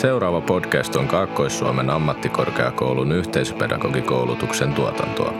Seuraava 0.00 0.40
podcast 0.40 0.96
on 0.96 1.08
Kaakkois-Suomen 1.08 1.90
ammattikorkeakoulun 1.90 3.12
yhteisöpedagogikoulutuksen 3.12 4.74
tuotantoa. 4.74 5.34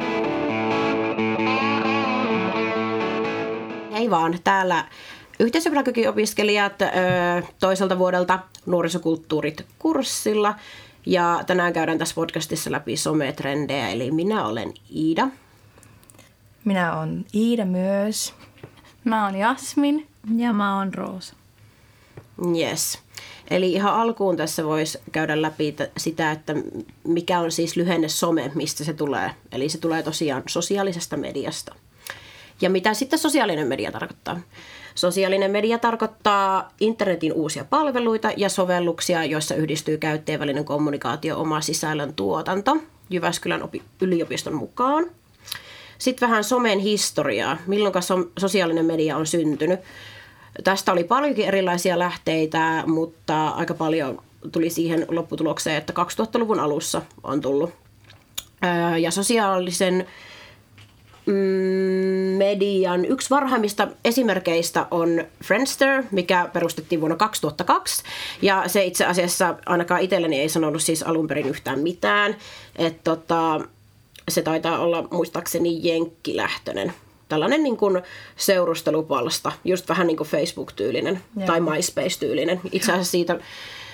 Hei 3.92 4.10
vaan, 4.10 4.38
täällä 4.44 4.84
yhteisöpedagogiopiskelijat 5.38 6.72
toiselta 7.60 7.98
vuodelta 7.98 8.38
nuorisokulttuurit 8.66 9.66
kurssilla. 9.78 10.54
Ja 11.06 11.40
tänään 11.46 11.72
käydään 11.72 11.98
tässä 11.98 12.14
podcastissa 12.14 12.72
läpi 12.72 12.96
sometrendejä, 12.96 13.88
eli 13.88 14.10
minä 14.10 14.46
olen 14.46 14.72
Iida. 14.96 15.28
Minä 16.64 16.98
olen 16.98 17.24
Iida 17.34 17.64
myös. 17.64 18.34
Mä 19.04 19.24
oon 19.24 19.36
Jasmin. 19.36 20.06
Ja 20.36 20.52
mä 20.52 20.76
oon 20.78 20.94
Roosa. 20.94 21.34
Yes. 22.56 23.09
Eli 23.50 23.72
ihan 23.72 23.94
alkuun 23.94 24.36
tässä 24.36 24.64
voisi 24.64 24.98
käydä 25.12 25.42
läpi 25.42 25.76
sitä, 25.96 26.30
että 26.30 26.54
mikä 27.04 27.40
on 27.40 27.52
siis 27.52 27.76
lyhenne 27.76 28.08
some, 28.08 28.50
mistä 28.54 28.84
se 28.84 28.92
tulee. 28.92 29.30
Eli 29.52 29.68
se 29.68 29.78
tulee 29.78 30.02
tosiaan 30.02 30.42
sosiaalisesta 30.48 31.16
mediasta. 31.16 31.74
Ja 32.60 32.70
mitä 32.70 32.94
sitten 32.94 33.18
sosiaalinen 33.18 33.66
media 33.66 33.92
tarkoittaa? 33.92 34.40
Sosiaalinen 34.94 35.50
media 35.50 35.78
tarkoittaa 35.78 36.68
internetin 36.80 37.32
uusia 37.32 37.64
palveluita 37.64 38.30
ja 38.36 38.48
sovelluksia, 38.48 39.24
joissa 39.24 39.54
yhdistyy 39.54 39.98
käyttäjän 39.98 40.40
välinen 40.40 40.64
kommunikaatio, 40.64 41.40
oma 41.40 41.60
sisällön 41.60 42.14
tuotanto 42.14 42.76
Jyväskylän 43.10 43.68
yliopiston 44.00 44.54
mukaan. 44.54 45.06
Sitten 45.98 46.28
vähän 46.28 46.44
somen 46.44 46.78
historiaa, 46.78 47.56
milloin 47.66 47.94
sosiaalinen 48.38 48.84
media 48.84 49.16
on 49.16 49.26
syntynyt. 49.26 49.80
Tästä 50.64 50.92
oli 50.92 51.04
paljonkin 51.04 51.44
erilaisia 51.44 51.98
lähteitä, 51.98 52.84
mutta 52.86 53.48
aika 53.48 53.74
paljon 53.74 54.22
tuli 54.52 54.70
siihen 54.70 55.06
lopputulokseen, 55.08 55.76
että 55.76 55.92
2000-luvun 55.92 56.60
alussa 56.60 57.02
on 57.22 57.40
tullut. 57.40 57.70
Ja 59.00 59.10
sosiaalisen 59.10 60.06
mm, 61.26 61.34
median 62.38 63.04
yksi 63.04 63.30
varhaimmista 63.30 63.88
esimerkkeistä 64.04 64.86
on 64.90 65.24
Friendster, 65.44 66.02
mikä 66.10 66.48
perustettiin 66.52 67.00
vuonna 67.00 67.16
2002. 67.16 68.02
Ja 68.42 68.64
se 68.66 68.84
itse 68.84 69.06
asiassa 69.06 69.54
ainakaan 69.66 70.00
itselleni 70.00 70.40
ei 70.40 70.48
sanonut 70.48 70.82
siis 70.82 71.02
alun 71.02 71.28
perin 71.28 71.48
yhtään 71.48 71.80
mitään. 71.80 72.36
Että 72.76 73.00
tota, 73.04 73.60
se 74.28 74.42
taitaa 74.42 74.78
olla 74.78 75.08
muistaakseni 75.10 75.80
jenkkilähtöinen 75.82 76.92
tällainen 77.30 77.62
niin 77.62 77.76
kuin 77.76 78.02
seurustelupalsta, 78.36 79.52
just 79.64 79.88
vähän 79.88 80.06
niin 80.06 80.16
kuin 80.16 80.28
Facebook-tyylinen 80.28 81.20
Joo. 81.36 81.46
tai 81.46 81.60
MySpace-tyylinen. 81.60 82.60
Itse 82.72 82.92
asiassa 82.92 83.10
siitä, 83.10 83.38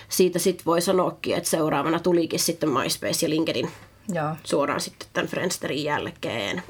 siitä 0.09 0.39
sit 0.39 0.67
voi 0.67 0.81
sanoakin, 0.81 1.37
että 1.37 1.51
seuraavana 1.51 2.01
tulikin 2.01 2.41
sitten 2.41 2.69
MySpace 2.69 3.27
ja 3.27 3.31
LinkedIn 3.31 3.71
Joo. 4.15 4.31
suoraan 4.45 4.81
sitten 4.81 5.09
tämän 5.13 5.29
Friendsterin 5.29 5.85
jälkeen. 5.85 6.63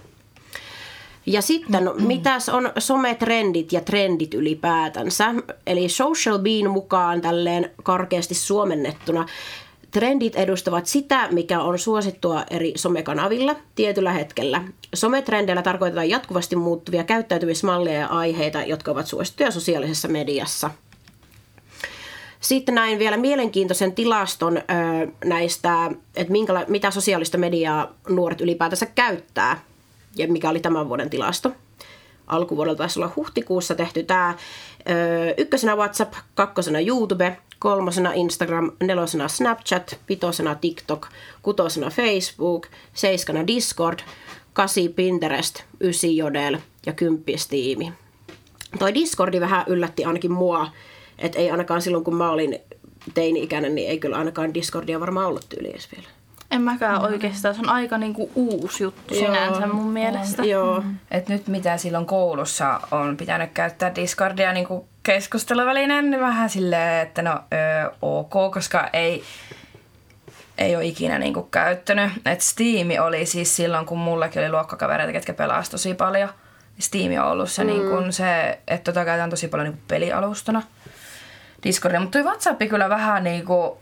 Ja 1.26 1.42
sitten, 1.42 1.84
no, 1.84 1.94
mitäs 1.98 2.48
on 2.48 2.72
sometrendit 2.78 3.72
ja 3.72 3.80
trendit 3.80 4.34
ylipäätänsä? 4.34 5.34
Eli 5.66 5.88
Social 5.88 6.38
Bean 6.38 6.70
mukaan 6.70 7.20
tälleen 7.20 7.70
karkeasti 7.82 8.34
suomennettuna 8.34 9.26
Trendit 9.96 10.36
edustavat 10.36 10.86
sitä, 10.86 11.28
mikä 11.30 11.60
on 11.60 11.78
suosittua 11.78 12.44
eri 12.50 12.72
somekanavilla 12.76 13.56
tietyllä 13.74 14.12
hetkellä. 14.12 14.62
Sometrendeillä 14.94 15.62
tarkoitetaan 15.62 16.10
jatkuvasti 16.10 16.56
muuttuvia 16.56 17.04
käyttäytymismalleja 17.04 18.00
ja 18.00 18.06
aiheita, 18.06 18.62
jotka 18.62 18.90
ovat 18.90 19.06
suosittuja 19.06 19.50
sosiaalisessa 19.50 20.08
mediassa. 20.08 20.70
Sitten 22.40 22.74
näin 22.74 22.98
vielä 22.98 23.16
mielenkiintoisen 23.16 23.92
tilaston 23.92 24.62
näistä, 25.24 25.90
että 26.16 26.32
minkäla- 26.32 26.64
mitä 26.68 26.90
sosiaalista 26.90 27.38
mediaa 27.38 27.94
nuoret 28.08 28.40
ylipäätänsä 28.40 28.86
käyttää 28.86 29.60
ja 30.16 30.28
mikä 30.28 30.50
oli 30.50 30.60
tämän 30.60 30.88
vuoden 30.88 31.10
tilasto. 31.10 31.52
Alkuvuodelta 32.26 32.78
taisi 32.78 32.98
olla 32.98 33.12
huhtikuussa 33.16 33.74
tehty 33.74 34.02
tämä 34.02 34.34
ykkösenä 35.36 35.76
WhatsApp, 35.76 36.14
kakkosena 36.34 36.80
YouTube, 36.80 37.38
kolmosena 37.58 38.12
Instagram, 38.12 38.72
nelosena 38.82 39.28
Snapchat, 39.28 39.98
pitosena 40.06 40.54
TikTok, 40.54 41.08
kutosena 41.42 41.90
Facebook, 41.90 42.66
seiskana 42.94 43.46
Discord, 43.46 43.98
kasi 44.52 44.88
Pinterest, 44.88 45.62
ysi 45.80 46.16
Jodel 46.16 46.58
ja 46.86 46.92
kymppi 46.92 47.38
Steam. 47.38 47.92
Toi 48.78 48.94
Discordi 48.94 49.40
vähän 49.40 49.64
yllätti 49.66 50.04
ainakin 50.04 50.32
mua, 50.32 50.70
että 51.18 51.38
ei 51.38 51.50
ainakaan 51.50 51.82
silloin 51.82 52.04
kun 52.04 52.16
mä 52.16 52.30
olin 52.30 52.58
teini-ikäinen, 53.14 53.74
niin 53.74 53.90
ei 53.90 53.98
kyllä 53.98 54.16
ainakaan 54.16 54.54
Discordia 54.54 55.00
varmaan 55.00 55.26
ollut 55.26 55.48
tyyli 55.48 55.70
edes 55.70 55.88
vielä. 55.96 56.08
En 56.56 56.62
mäkään 56.62 57.02
oikeastaan. 57.02 57.54
Se 57.54 57.60
on 57.60 57.68
aika 57.68 57.98
niinku 57.98 58.30
uusi 58.34 58.82
juttu 58.82 59.14
Joo. 59.14 59.24
sinänsä 59.24 59.66
mun 59.66 59.92
mielestä. 59.92 60.44
Joo. 60.44 60.80
Mm. 60.80 60.96
Et 61.10 61.28
nyt 61.28 61.48
mitä 61.48 61.76
silloin 61.76 62.06
koulussa 62.06 62.80
on 62.90 63.16
pitänyt 63.16 63.50
käyttää 63.54 63.94
Discordia 63.94 64.52
niinku 64.52 64.88
keskusteluvälinen, 65.02 66.10
niin 66.10 66.20
vähän 66.20 66.50
silleen, 66.50 67.06
että 67.06 67.22
no 67.22 67.32
ö, 67.32 67.90
ok, 68.02 68.52
koska 68.52 68.88
ei, 68.92 69.22
ei 70.58 70.76
ole 70.76 70.84
ikinä 70.84 71.18
niinku 71.18 71.42
käyttänyt. 71.42 72.12
Et 72.26 72.40
Steam 72.40 72.88
oli 73.06 73.26
siis 73.26 73.56
silloin, 73.56 73.86
kun 73.86 73.98
mullakin 73.98 74.42
oli 74.42 74.50
luokkakavereita, 74.50 75.12
ketkä 75.12 75.32
pelasi 75.32 75.70
tosi 75.70 75.94
paljon. 75.94 76.28
Steam 76.78 77.24
on 77.24 77.30
ollut 77.30 77.50
se, 77.50 77.64
mm. 77.64 77.70
niinku, 77.70 78.12
se 78.12 78.58
että 78.68 78.92
tota 78.92 79.04
käytetään 79.04 79.30
tosi 79.30 79.48
paljon 79.48 79.68
niinku 79.68 79.82
pelialustana. 79.88 80.62
Discordia, 81.64 82.00
mutta 82.00 82.18
WhatsApp 82.18 82.62
kyllä 82.68 82.88
vähän 82.88 83.24
niinku 83.24 83.78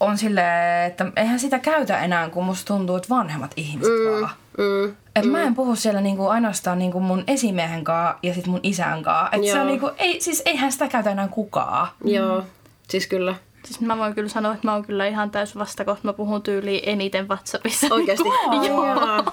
on 0.00 0.18
silleen, 0.18 0.86
että 0.86 1.12
eihän 1.16 1.40
sitä 1.40 1.58
käytä 1.58 1.98
enää, 1.98 2.30
kun 2.30 2.44
musta 2.44 2.74
tuntuu, 2.74 2.96
että 2.96 3.08
vanhemmat 3.08 3.50
ihmiset 3.56 3.92
mm, 3.92 4.20
vaan. 4.20 4.30
Mm, 4.58 4.94
et 5.16 5.24
mm. 5.24 5.30
mä 5.30 5.42
en 5.42 5.54
puhu 5.54 5.76
siellä 5.76 6.00
niinku 6.00 6.26
ainoastaan 6.26 6.78
niinku 6.78 7.00
mun 7.00 7.24
esimiehen 7.26 7.84
kanssa 7.84 8.18
ja 8.22 8.34
sit 8.34 8.46
mun 8.46 8.60
isän 8.62 9.02
kanssa. 9.02 9.36
Et 9.36 9.44
se 9.44 9.60
on 9.60 9.66
niinku, 9.66 9.90
ei, 9.98 10.20
siis 10.20 10.42
eihän 10.46 10.72
sitä 10.72 10.88
käytä 10.88 11.10
enää 11.10 11.28
kukaan. 11.28 11.88
Joo, 12.04 12.44
siis 12.88 13.06
kyllä. 13.06 13.34
Siis 13.64 13.80
mä 13.80 13.98
voin 13.98 14.14
kyllä 14.14 14.28
sanoa, 14.28 14.54
että 14.54 14.66
mä 14.66 14.72
oon 14.72 14.84
kyllä 14.84 15.06
ihan 15.06 15.30
täys 15.30 15.56
vastakohta. 15.56 16.04
Mä 16.04 16.12
puhun 16.12 16.42
tyyliin 16.42 16.82
eniten 16.86 17.28
WhatsAppissa. 17.28 17.86
Oikeasti? 17.90 18.28
Joo. 18.68 18.86
Joo, 18.86 19.32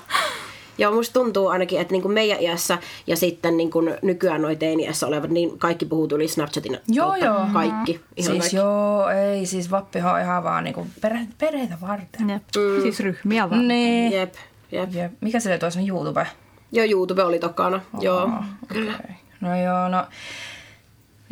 musta 0.92 1.14
tuntuu 1.14 1.48
ainakin, 1.48 1.82
että 1.82 1.92
niinku 1.92 2.08
meidän 2.08 2.42
iässä 2.42 2.78
ja 3.08 3.18
sitten 3.18 3.58
niinku 3.58 3.82
nykyään 4.02 4.42
noin 4.42 4.58
teini-iässä 4.58 5.08
olevat, 5.08 5.30
niin 5.30 5.60
kaikki 5.60 5.86
puhuu 5.86 6.08
tuli 6.08 6.28
Snapchatin 6.28 6.78
joo, 6.88 7.08
kautta. 7.08 7.26
Joo. 7.26 7.48
Kaikki. 7.54 8.02
Ihan 8.18 8.32
siis 8.32 8.40
kaikki. 8.40 8.56
joo, 8.56 9.10
ei, 9.10 9.46
siis 9.46 9.72
vappihan 9.72 10.14
on 10.14 10.22
ihan 10.22 10.44
vaan 10.44 10.64
niinku 10.64 10.88
perhe, 11.02 11.28
perheitä 11.38 11.78
varten. 11.82 12.30
Jep. 12.30 12.44
Mm. 12.56 12.82
Siis 12.82 13.00
ryhmiä 13.00 13.50
varten. 13.50 13.68
Niin. 13.68 14.14
Jep. 14.14 14.34
Jep. 14.72 14.94
Jep. 14.94 15.12
Mikä 15.22 15.40
se 15.40 15.50
oli 15.50 15.60
tuossa 15.60 15.80
YouTube? 15.88 16.28
Joo, 16.72 16.86
YouTube 16.86 17.24
oli 17.24 17.40
tokana. 17.40 17.82
Oh, 17.94 18.04
joo, 18.04 18.32
kyllä. 18.68 18.94
Okay. 18.96 19.16
No 19.42 19.62
joo, 19.62 19.90
no 19.90 20.06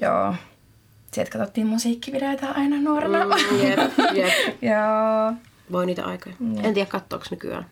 joo. 0.01 0.35
Sieltä 1.11 1.31
katsottiin 1.31 1.67
musiikkivideoita 1.67 2.47
aina 2.55 2.81
nuorena. 2.81 3.25
Mm, 3.25 3.59
jep, 3.67 3.79
jep. 4.13 4.63
joo. 4.71 5.33
Voi 5.71 5.85
niitä 5.85 6.05
aikoja. 6.05 6.35
Jep. 6.55 6.65
En 6.65 6.73
tiedä 6.73 6.89
katsoako 6.89 7.25
nykyään. 7.31 7.65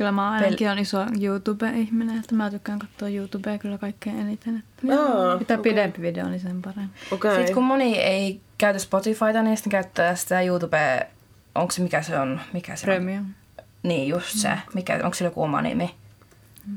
Kyllä 0.00 0.12
mä 0.12 0.30
ainakin 0.30 0.68
Pel- 0.68 0.70
on 0.70 0.78
iso 0.78 0.98
YouTube-ihminen, 1.20 2.18
että 2.18 2.34
mä 2.34 2.50
tykkään 2.50 2.78
katsoa 2.78 3.08
YouTubea 3.08 3.58
kyllä 3.58 3.78
kaikkein 3.78 4.20
eniten. 4.20 4.56
Että 4.56 4.94
oh, 4.94 5.38
mitä 5.38 5.54
okay. 5.54 5.62
pidempi 5.62 6.02
video, 6.02 6.28
niin 6.28 6.40
sen 6.40 6.62
parempi. 6.62 6.98
Okay. 7.10 7.36
Sitten 7.36 7.54
kun 7.54 7.64
moni 7.64 7.98
ei 7.98 8.40
käytä 8.58 8.78
Spotifyta, 8.78 9.42
niin 9.42 9.56
sitten 9.56 9.70
käyttää 9.70 10.14
sitä 10.14 10.42
YouTubea, 10.42 11.00
onko 11.54 11.70
se 11.70 11.82
mikä 11.82 12.02
se 12.02 12.18
on? 12.18 12.40
Mikä 12.52 12.76
se 12.76 12.84
Premium. 12.84 13.18
On? 13.18 13.64
Niin, 13.82 14.08
just 14.08 14.38
se. 14.38 14.50
Mikä, 14.74 15.00
onko 15.02 15.14
sillä 15.14 15.26
joku 15.26 15.42
oma 15.42 15.62
nimi? 15.62 15.94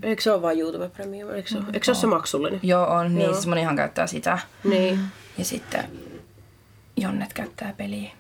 Eikö 0.02 0.22
se 0.22 0.32
ole 0.32 0.42
vain 0.42 0.60
YouTube 0.60 0.90
Premium? 0.90 1.30
Eikö 1.30 1.50
se, 1.50 1.58
ole, 1.58 1.66
eikö 1.74 1.86
se 1.86 1.92
ole 1.92 1.98
se 1.98 2.08
maksullinen? 2.08 2.60
Joo, 2.64 2.86
on. 2.86 3.16
Niin, 3.16 3.26
Joo. 3.26 3.34
siis 3.34 3.48
monihan 3.48 3.76
käyttää 3.76 4.08
sitä. 4.08 4.40
Niin. 4.64 5.00
Ja 5.38 5.46
sitten 5.46 5.86
Jonnet 6.98 7.34
käyttää 7.34 7.74
peliä 7.78 8.12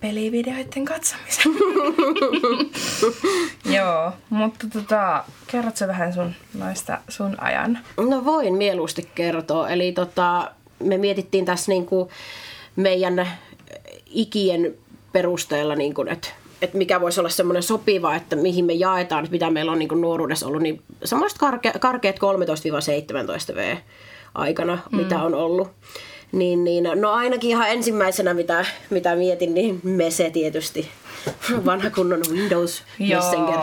pelivideoiden 0.00 0.84
katsomisen. 0.84 1.52
Joo, 3.76 4.12
mutta 4.30 4.66
tota, 4.72 5.24
kerrotko 5.46 5.86
vähän 5.86 6.12
sun 6.12 6.34
noista 6.54 6.98
sun 7.08 7.40
ajan? 7.40 7.78
No 8.08 8.24
voin 8.24 8.54
mieluusti 8.54 9.10
kertoa. 9.14 9.68
Eli 9.68 9.92
tota, 9.92 10.50
me 10.78 10.98
mietittiin 10.98 11.44
tässä 11.44 11.72
niinku 11.72 12.10
meidän 12.76 13.28
ikien 14.06 14.74
perusteella, 15.12 15.74
niinku, 15.74 16.04
että 16.08 16.28
että 16.62 16.78
mikä 16.78 17.00
voisi 17.00 17.20
olla 17.20 17.28
semmoinen 17.28 17.62
sopiva, 17.62 18.14
että 18.14 18.36
mihin 18.36 18.64
me 18.64 18.72
jaetaan, 18.72 19.24
että 19.24 19.32
mitä 19.32 19.50
meillä 19.50 19.72
on 19.72 19.78
niin 19.78 20.00
nuoruudessa 20.00 20.46
ollut, 20.46 20.62
niin 20.62 20.82
semmoiset 21.04 21.38
karke- 21.38 21.78
karkeat 21.78 22.16
13-17 23.52 23.54
V 23.54 23.76
aikana, 24.34 24.78
mm. 24.90 24.96
mitä 24.96 25.22
on 25.22 25.34
ollut. 25.34 25.68
Niin, 26.32 26.64
niin, 26.64 26.84
no 26.94 27.10
ainakin 27.10 27.50
ihan 27.50 27.70
ensimmäisenä, 27.70 28.34
mitä, 28.34 28.64
mitä 28.90 29.16
mietin, 29.16 29.54
niin 29.54 29.80
Mese 29.82 30.30
tietysti. 30.30 30.90
Vanha 31.66 31.90
kunnon 31.90 32.22
Windows 32.30 32.82
Messenger. 32.98 33.58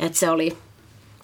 Että 0.00 0.18
se 0.18 0.30
oli, 0.30 0.56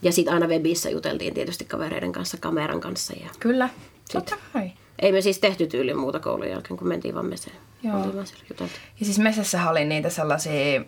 ja 0.02 0.12
sitten 0.12 0.35
aina 0.35 0.47
webissä 0.47 0.91
juteltiin 0.91 1.35
tietysti 1.35 1.64
kavereiden 1.64 2.12
kanssa, 2.12 2.37
kameran 2.37 2.81
kanssa. 2.81 3.12
Ja 3.23 3.29
Kyllä, 3.41 3.69
totta 4.12 4.37
kai. 4.52 4.73
Ei 4.99 5.12
me 5.12 5.20
siis 5.20 5.38
tehty 5.38 5.67
tyyli 5.67 5.94
muuta 5.94 6.19
koulun 6.19 6.49
jälkeen, 6.49 6.79
kun 6.79 6.88
mentiin 6.88 7.14
vaan 7.14 7.26
Meseen. 7.26 7.56
Joo. 7.82 8.02
Oli 8.02 8.14
vaan 8.14 8.26
siellä 8.26 8.44
juteltu. 8.50 8.73
Ja 9.00 9.06
siis 9.06 9.19
Messässä 9.19 9.70
oli 9.70 9.85
niitä 9.85 10.11
sellaisia 10.11 10.85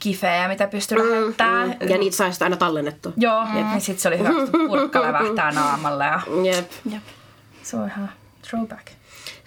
kifejä, 0.00 0.48
mitä 0.48 0.66
pystyi 0.66 0.98
mm, 0.98 1.10
lähettämään. 1.10 1.76
Ja 1.88 1.98
niitä 1.98 2.16
sai 2.16 2.32
sitä 2.32 2.44
aina 2.44 2.56
tallennettua. 2.56 3.12
Joo, 3.16 3.44
mm. 3.44 3.74
ja 3.74 3.80
sitten 3.80 4.02
se 4.02 4.08
oli 4.08 4.18
hyvä, 4.18 4.28
kun 4.28 4.68
purkka 4.68 5.02
lävähtää 5.02 5.50
naamalle. 5.50 6.04
Ja 6.04 6.22
Jep. 6.44 6.70
Jep. 6.92 7.02
se 7.62 7.76
on 7.76 7.86
ihan 7.86 8.12
throwback. 8.48 8.99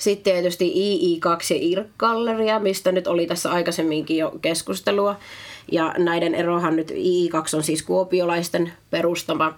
Sitten 0.03 0.33
tietysti 0.33 0.73
II2 0.73 1.53
ja 1.53 1.59
IRC-galleria, 1.59 2.59
mistä 2.59 2.91
nyt 2.91 3.07
oli 3.07 3.27
tässä 3.27 3.51
aikaisemminkin 3.51 4.17
jo 4.17 4.33
keskustelua. 4.41 5.15
Ja 5.71 5.95
näiden 5.97 6.35
erohan 6.35 6.75
nyt 6.75 6.91
II2 6.91 7.55
on 7.55 7.63
siis 7.63 7.83
kuopiolaisten 7.83 8.73
perustama 8.89 9.53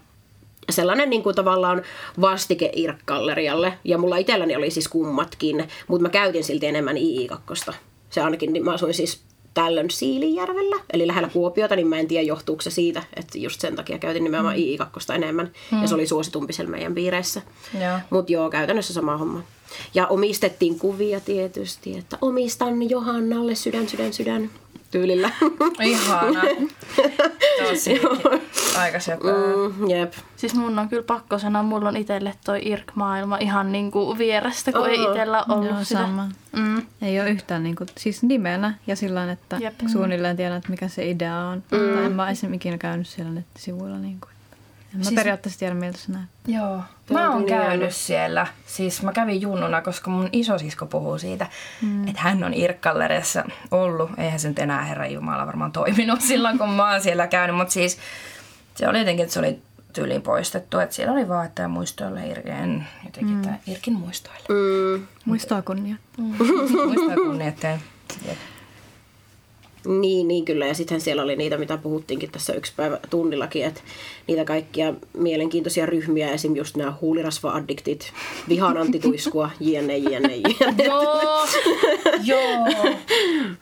sellainen 0.70 1.10
niin 1.10 1.24
kuin 1.24 1.36
tavallaan 1.36 1.82
vastike 2.22 2.72
IRC-gallerialle. 2.76 3.74
Ja 3.84 3.98
mulla 3.98 4.18
itselläni 4.18 4.56
oli 4.56 4.72
siis 4.72 4.88
kummatkin, 4.88 5.68
mutta 5.88 6.02
mä 6.02 6.10
käytin 6.10 6.44
silti 6.44 6.66
enemmän 6.66 6.96
II2. 6.96 7.74
Se 8.10 8.22
ainakin, 8.22 8.54
niin 8.54 8.66
mä 8.66 8.74
asuin 8.74 8.94
siis 8.94 9.22
tällöin 9.54 9.90
Siilijärvellä, 9.90 10.76
eli 10.94 11.08
lähellä 11.08 11.30
Kuopiota, 11.34 11.76
niin 11.76 11.88
mä 11.88 12.00
en 12.00 12.08
tiedä 12.08 12.24
johtuuko 12.24 12.62
se 12.62 12.70
siitä, 12.70 13.04
että 13.16 13.38
just 13.38 13.62
sen 13.62 13.76
takia 13.76 14.00
käytin 14.00 14.24
nimenomaan 14.24 14.56
II2 14.56 15.16
enemmän. 15.16 15.52
Ja 15.82 15.88
se 15.88 15.96
oli 15.96 16.08
suositumpi 16.08 16.54
siellä 16.54 16.72
meidän 16.72 16.96
piireissä. 16.96 17.42
Mutta 18.10 18.32
joo, 18.32 18.50
käytännössä 18.50 18.94
sama 18.94 19.18
homma. 19.18 19.44
Ja 19.94 20.08
omistettiin 20.08 20.80
kuvia 20.80 21.20
tietysti, 21.20 21.98
että 21.98 22.18
omistan 22.22 22.90
Johannalle 22.90 23.56
sydän, 23.56 23.88
sydän, 23.90 24.14
sydän 24.14 24.50
tyylillä. 24.92 25.32
Ihana. 25.84 26.42
Tosi 27.70 28.02
aika 28.78 29.00
söpöä. 29.00 29.34
Mm, 29.34 29.90
jep. 29.90 30.14
Siis 30.36 30.56
mun 30.56 30.80
on 30.80 30.90
kyllä 30.90 31.04
pakko 31.04 31.40
sanoa, 31.40 31.64
mulla 31.64 31.90
on 31.90 31.98
itselle 31.98 32.34
toi 32.46 32.62
IRK-maailma 32.66 33.38
ihan 33.38 33.72
niinku 33.72 34.18
vierestä, 34.18 34.72
kun 34.72 34.90
ei 34.90 35.00
Oo. 35.00 35.10
itsellä 35.12 35.46
ollut 35.50 35.66
Joo, 35.70 35.84
sitä. 35.84 36.02
sama. 36.02 36.30
Mm. 36.52 36.82
Ei 37.02 37.20
ole 37.20 37.30
yhtään 37.30 37.64
niinku, 37.64 37.86
siis 37.98 38.24
nimenä 38.24 38.74
ja 38.88 38.96
sillä 38.96 39.32
että 39.32 39.58
Jep. 39.62 39.74
suunnilleen 39.92 40.38
tiedän, 40.38 40.58
että 40.58 40.70
mikä 40.70 40.88
se 40.88 41.10
idea 41.10 41.38
on. 41.38 41.64
Mm. 41.72 41.96
Tai 41.96 42.06
en 42.06 42.12
mä 42.12 42.30
esimerkiksi 42.30 42.56
ikinä 42.68 42.78
käynyt 42.78 43.08
siellä 43.08 43.32
nettisivuilla. 43.32 43.98
Niinku. 43.98 44.28
En 44.96 45.00
mä 45.00 45.04
Siis- 45.04 45.16
periaatteessa 45.16 45.60
tiedä, 45.60 45.76
miltä 45.76 45.98
se 45.98 46.12
näyttää. 46.12 46.56
Joo. 46.56 46.82
Mä 47.10 47.32
oon 47.34 47.46
käynyt 47.46 47.96
siellä. 47.96 48.48
Siis 48.66 49.04
mä 49.04 49.12
kävin 49.14 49.42
junnuna, 49.42 49.82
koska 49.82 50.10
mun 50.12 50.30
isosisko 50.32 50.86
puhuu 50.86 51.18
siitä, 51.18 51.48
mm. 51.82 52.08
että 52.08 52.22
hän 52.22 52.44
on 52.44 52.54
Irkkalleriassa 52.54 53.44
ollut. 53.72 54.10
Eihän 54.18 54.40
se 54.40 54.48
nyt 54.48 54.60
enää 54.60 54.84
Herran 54.84 55.14
Jumala 55.14 55.46
varmaan 55.48 55.72
toiminut 55.72 56.22
silloin, 56.32 56.58
kun 56.58 56.70
mä 56.70 56.92
oon 56.92 57.02
siellä 57.02 57.28
käynyt. 57.28 57.56
Mutta 57.58 57.74
siis 57.74 57.98
se 58.76 58.88
oli 58.88 59.00
jotenkin, 59.00 59.24
että 59.24 59.34
se 59.34 59.40
oli 59.40 59.60
tyyliin 59.94 60.22
poistettu. 60.22 60.80
Että 60.80 60.96
siellä 60.96 61.14
oli 61.14 61.28
vaan, 61.28 61.46
että 61.46 61.68
muistoille 61.68 62.28
Irken, 62.28 62.88
jotenkin, 63.06 63.36
että 63.36 63.54
Irkin 63.68 63.94
muistoille. 63.94 64.46
Mm, 64.98 65.08
Muistaa 65.26 65.62
kunnia. 65.62 65.96
Muistaa 66.18 67.16
kunnioitteen. 67.16 67.80
Jep. 68.28 68.38
Niin, 69.86 70.28
niin 70.28 70.46
kyllä. 70.46 70.66
Ja 70.66 70.74
sitten 70.74 71.02
siellä 71.02 71.24
oli 71.24 71.36
niitä, 71.36 71.58
mitä 71.58 71.78
puhuttiinkin 71.78 72.32
tässä 72.32 72.54
yksi 72.54 72.74
päivä 72.76 73.00
tunnillakin, 73.10 73.66
että 73.66 73.82
niitä 74.28 74.46
kaikkia 74.46 74.94
mielenkiintoisia 75.18 75.86
ryhmiä, 75.86 76.32
esim. 76.32 76.56
just 76.56 76.76
nämä 76.76 76.94
huulirasva-addiktit, 77.02 78.12
vihan 78.50 78.78
antituiskua, 78.78 79.50
jne, 79.60 79.98
jne, 79.98 80.36
jne. 80.36 80.84
Joo, 80.86 81.48
joo. 82.24 82.96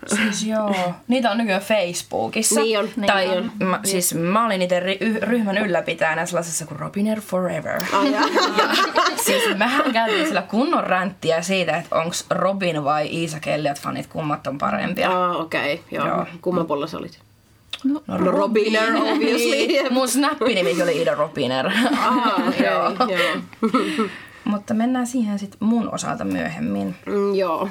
Siis 0.05 0.43
joo. 0.43 0.75
Niitä 1.07 1.31
on 1.31 1.37
nykyään 1.37 1.61
Facebookissa. 1.61 2.61
Niin 2.61 2.79
on, 2.79 2.89
Tai 3.05 3.27
niin 3.27 3.37
on. 3.37 3.51
Mä, 3.67 3.79
siis 3.83 4.15
mä 4.15 4.45
olin 4.45 4.59
niiden 4.59 4.83
ry- 4.83 5.19
ryhmän 5.21 5.57
ylläpitäjänä 5.57 6.25
sellaisessa 6.25 6.65
kuin 6.65 6.79
Robiner 6.79 7.21
Forever. 7.21 7.81
Jaa. 7.91 8.05
Ja 8.05 8.21
siis 9.23 9.57
mehän 9.57 9.93
käytiin 9.93 10.27
sillä 10.27 10.41
kunnon 10.41 10.83
ränttiä 10.83 11.41
siitä, 11.41 11.77
että 11.77 11.95
onko 11.95 12.15
Robin 12.29 12.83
vai 12.83 13.07
Iisa 13.11 13.39
Kelliot 13.39 13.79
fanit 13.79 14.07
kummat 14.07 14.47
on 14.47 14.57
parempia. 14.57 15.29
Ah, 15.29 15.39
okei, 15.39 15.73
okay, 15.73 15.85
joo. 15.91 16.07
Joo. 16.07 16.12
Joo. 16.15 16.25
Kumman 16.41 16.65
puolella 16.65 16.87
sä 16.87 16.97
olit? 16.97 17.19
No, 17.83 18.01
No 18.07 18.31
Robiner, 18.31 18.95
obviously. 19.13 19.67
Niin. 19.67 19.93
Mun 19.93 20.07
snappinimikin 20.07 20.83
oli 20.83 21.01
Ida 21.01 21.15
Robiner. 21.15 21.67
Ah, 21.97 22.41
Joo. 22.65 22.87
okay, 22.87 23.07
joo. 23.11 24.09
Mutta 24.43 24.73
mennään 24.73 25.07
siihen 25.07 25.39
sitten 25.39 25.57
mun 25.61 25.93
osalta 25.93 26.23
myöhemmin. 26.23 26.95
Mm, 27.05 27.35
joo. 27.35 27.69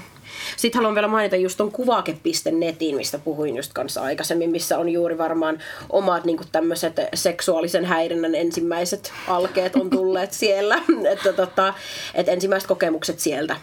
Sitten 0.56 0.79
haluan 0.79 0.94
vielä 0.94 1.09
mainita 1.09 1.37
just 1.37 1.56
ton 1.56 1.73
kuvake.netin, 1.73 2.97
mistä 2.97 3.19
puhuin 3.19 3.56
just 3.56 3.73
kanssa 3.73 4.03
aikaisemmin, 4.03 4.50
missä 4.50 4.79
on 4.79 4.89
juuri 4.89 5.19
varmaan 5.19 5.59
omat 5.91 6.25
niin 6.25 6.39
tämmöiset 6.53 6.97
seksuaalisen 7.15 7.85
häirinnän 7.85 8.35
ensimmäiset 8.35 9.12
alkeet 9.29 9.77
on 9.77 9.91
tulleet 9.91 10.33
siellä. 10.33 10.79
että 11.12 11.33
tota, 11.33 11.75
et 12.15 12.29
ensimmäiset 12.29 12.69
kokemukset 12.69 13.19
sieltä 13.19 13.56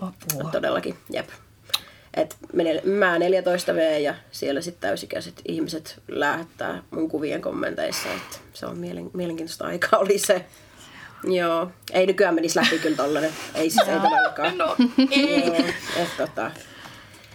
Apua. 0.00 0.50
todellakin, 0.52 0.94
jep. 1.10 1.28
Et 2.16 2.36
mä 2.84 3.18
14V 3.18 3.98
ja 4.00 4.14
siellä 4.30 4.60
sitten 4.60 4.80
täysikäiset 4.88 5.40
ihmiset 5.48 6.00
lähettää 6.08 6.82
mun 6.90 7.08
kuvien 7.10 7.42
kommenteissa, 7.42 8.08
että 8.08 8.36
se 8.54 8.66
on 8.66 8.76
mielen- 8.76 9.10
mielenkiintoista 9.12 9.64
aikaa 9.66 9.98
oli 9.98 10.18
se. 10.18 10.44
Joo, 11.24 11.70
ei 11.92 12.06
nykyään 12.06 12.34
menisi 12.34 12.58
läpi 12.60 12.78
kyllä 12.78 12.96
tollanen. 12.96 13.30
Ei 13.54 13.70
siis 13.70 13.88
ei 13.88 14.00
todellakaan. 14.00 14.58
No 14.58 14.76
Joo, 14.98 15.56
et 15.96 16.16
tota. 16.16 16.50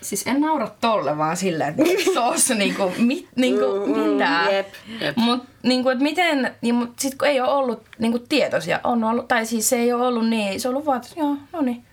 Siis 0.02 0.28
en 0.28 0.42
naura 0.42 0.72
tolle 0.82 1.18
vaan 1.18 1.38
silleen, 1.38 1.70
että 1.70 2.04
sos 2.14 2.50
niinku, 2.50 2.92
mit, 2.98 3.28
niinku, 3.36 3.66
Mm, 3.86 3.94
mm, 3.94 4.10
mitä. 4.10 4.48
jep, 4.52 4.68
jep. 5.02 5.18
Mut 5.18 5.44
niinku, 5.64 5.90
et 5.90 6.00
miten, 6.00 6.56
niin, 6.62 6.76
mut 6.76 7.00
sit 7.00 7.16
kun 7.16 7.28
ei 7.28 7.40
ole 7.42 7.50
ollut 7.50 7.84
niinku 8.00 8.20
tietoisia, 8.20 8.80
on 8.84 9.04
ollut, 9.04 9.28
tai 9.28 9.46
siis 9.46 9.70
se 9.70 9.76
ei 9.76 9.94
ole 9.94 10.08
ollut 10.08 10.30
niin, 10.30 10.62
se 10.62 10.68
on 10.68 10.74
ollut 10.76 10.86
vaan, 10.86 10.98
että 11.02 11.20
joo, 11.20 11.36
no 11.52 11.62
niin, 11.62 11.86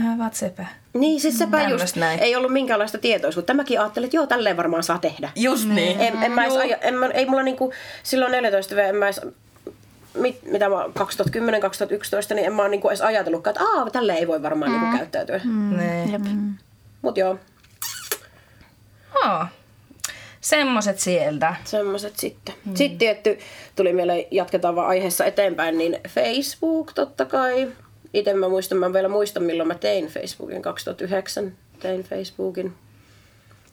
äh, 0.00 0.18
vatsepä. 0.18 0.66
Niin, 0.94 1.20
siis 1.20 1.38
sepä 1.38 1.62
just, 1.62 1.96
näin. 1.96 2.20
ei 2.20 2.36
ollut 2.36 2.52
minkäänlaista 2.52 2.98
tietoisuutta. 2.98 3.46
Tämäkin 3.46 3.80
ajattelin, 3.80 4.06
että 4.06 4.16
joo, 4.16 4.26
tälleen 4.26 4.56
varmaan 4.56 4.82
saa 4.82 4.98
tehdä. 4.98 5.30
Just 5.36 5.68
niin. 5.68 6.00
En, 6.00 6.22
en 6.22 6.32
mä 6.32 6.44
edes 6.44 6.56
aja, 6.56 6.76
en 6.76 6.94
mä, 6.94 7.06
ei 7.06 7.26
mulla 7.26 7.42
niinku, 7.42 7.72
silloin 8.02 8.32
14 8.32 8.76
V, 8.76 8.78
en 8.78 8.96
mä 8.96 9.06
edes, 9.06 9.20
mit, 10.14 10.42
mitä 10.42 10.68
mä 10.68 10.76
2010-2011, 12.32 12.34
niin 12.34 12.46
en 12.46 12.54
mä 12.54 12.62
oon 12.62 12.70
niinku 12.70 12.88
edes 12.88 13.00
ajatellutkaan, 13.00 13.56
että 13.56 13.64
aah, 13.64 13.92
tälleen 13.92 14.18
ei 14.18 14.28
voi 14.28 14.42
varmaan 14.42 14.70
mm. 14.70 14.80
niinku 14.80 14.96
käyttäytyä. 14.96 15.40
Mm. 15.44 15.76
Nee. 15.76 16.06
Jep. 16.12 16.22
Mut 17.02 17.16
joo, 17.16 17.38
Aa, 19.24 19.48
semmoset 20.40 20.98
sieltä. 20.98 21.54
semmoset 21.64 22.16
sitten. 22.16 22.54
Mm. 22.64 22.74
Sitten 22.74 22.98
tietty, 22.98 23.38
tuli 23.76 23.92
mieleen, 23.92 24.24
jatketaan 24.30 24.76
vaan 24.76 24.88
aiheessa 24.88 25.24
eteenpäin, 25.24 25.78
niin 25.78 26.00
Facebook 26.08 26.92
totta 26.92 27.24
kai. 27.24 27.72
Itse 28.14 28.34
mä 28.34 28.48
muistan, 28.48 28.78
mä 28.78 28.92
vielä 28.92 29.08
muistan 29.08 29.42
milloin 29.42 29.68
mä 29.68 29.74
tein 29.74 30.06
Facebookin, 30.06 30.62
2009 30.62 31.52
tein 31.80 32.02
Facebookin. 32.02 32.72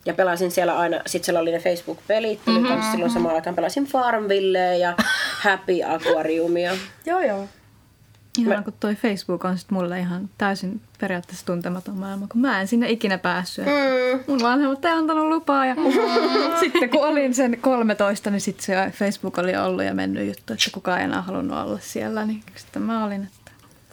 Ja 0.06 0.14
pelasin 0.14 0.50
siellä 0.50 0.78
aina, 0.78 1.00
sit 1.06 1.24
siellä 1.24 1.40
oli 1.40 1.52
ne 1.52 1.58
Facebook-pelit, 1.58 2.44
tuli 2.44 2.58
mm-hmm. 2.58 2.74
kanssa 2.74 2.92
silloin 2.92 3.10
samaan 3.10 3.34
aikaan 3.34 3.56
pelasin 3.56 3.84
Farmvilleä 3.84 4.74
ja 4.74 4.96
Happy 5.44 5.82
Aquariumia. 5.86 6.72
Joo, 7.06 7.20
joo. 7.20 7.48
Ihan 8.38 8.56
Mä- 8.56 8.62
kun 8.62 8.72
toi 8.80 8.94
Facebook 8.94 9.44
on 9.44 9.58
sit 9.58 9.70
mulle 9.70 10.00
ihan 10.00 10.30
täysin 10.38 10.80
periaatteessa 11.00 11.46
tuntematon 11.46 11.94
maailma, 11.94 12.26
kun 12.32 12.40
mä 12.40 12.60
en 12.60 12.68
sinne 12.68 12.90
ikinä 12.90 13.18
päässyt. 13.18 13.64
Mm. 13.64 14.20
Mun 14.26 14.42
vanhemmat 14.42 14.84
ei 14.84 14.92
antanut 14.92 15.28
lupaa 15.28 15.66
ja 15.66 15.74
sitten 16.60 16.90
kun 16.90 17.06
olin 17.06 17.34
sen 17.34 17.58
13, 17.60 18.30
niin 18.30 18.40
sitten 18.40 18.64
se 18.64 18.90
Facebook 18.98 19.38
oli 19.38 19.56
ollut 19.56 19.84
ja 19.84 19.94
mennyt 19.94 20.26
juttu, 20.28 20.52
että 20.52 20.70
kukaan 20.72 20.98
ei 20.98 21.04
enää 21.04 21.22
halunnut 21.22 21.58
olla 21.58 21.78
siellä. 21.82 22.24
Niin 22.24 22.42
sitten 22.56 22.82
mä 22.82 23.04
olin, 23.04 23.22
että 23.22 23.41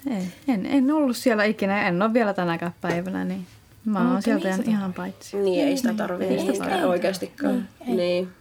ei, 0.10 0.24
en, 0.48 0.66
en 0.66 0.92
ollut 0.92 1.18
siellä 1.18 1.44
ikinä, 1.44 1.88
en 1.88 2.02
ole 2.02 2.14
vielä 2.14 2.34
tänäkään 2.34 2.74
päivänä, 2.82 3.26
niin 3.26 3.46
mä 3.86 4.12
oon 4.12 4.22
sieltä 4.22 4.58
niin 4.58 4.70
ihan 4.70 4.94
paitsi. 4.94 5.38
Niin 5.38 5.68
ei 5.68 5.78
sitä 5.78 5.94
tarvitse 5.94 6.54
sitä 6.54 6.88
oikeastikaan. 6.88 7.68
Niin. 7.86 8.32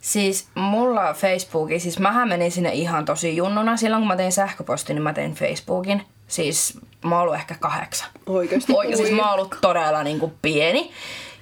Siis 0.00 0.48
mulla 0.54 1.14
Facebookin, 1.14 1.80
siis 1.80 1.98
mähän 1.98 2.28
menin 2.28 2.50
sinne 2.50 2.72
ihan 2.72 3.04
tosi 3.04 3.36
junnuna. 3.36 3.76
Silloin 3.76 4.00
kun 4.00 4.08
mä 4.08 4.16
tein 4.16 4.32
sähköpostin, 4.32 4.94
niin 4.94 5.02
mä 5.02 5.12
tein 5.12 5.34
Facebookin. 5.34 6.02
Siis 6.28 6.78
mä 7.04 7.14
oon 7.14 7.22
ollut 7.22 7.34
ehkä 7.34 7.54
kahdeksan. 7.60 8.08
Oikeasti. 8.26 8.72
Oikein, 8.72 8.96
siis 8.96 9.10
mä 9.10 9.30
oon 9.30 9.38
ollut 9.38 9.58
todella 9.60 10.02
niin 10.02 10.18
kuin 10.18 10.32
pieni. 10.42 10.90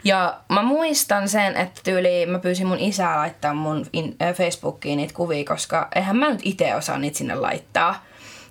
Ja 0.05 0.41
mä 0.49 0.63
muistan 0.63 1.29
sen, 1.29 1.57
että 1.57 1.81
tyyli 1.85 2.27
mä 2.27 2.39
pyysin 2.39 2.67
mun 2.67 2.79
isää 2.79 3.17
laittaa 3.17 3.55
mun 3.55 3.87
äh, 4.23 4.35
Facebookiin 4.35 4.97
niitä 4.97 5.15
kuvia, 5.15 5.45
koska 5.45 5.89
eihän 5.95 6.17
mä 6.17 6.31
nyt 6.31 6.41
itse 6.45 6.75
osaa 6.75 6.99
niitä 6.99 7.19
sinne 7.19 7.35
laittaa. 7.35 8.05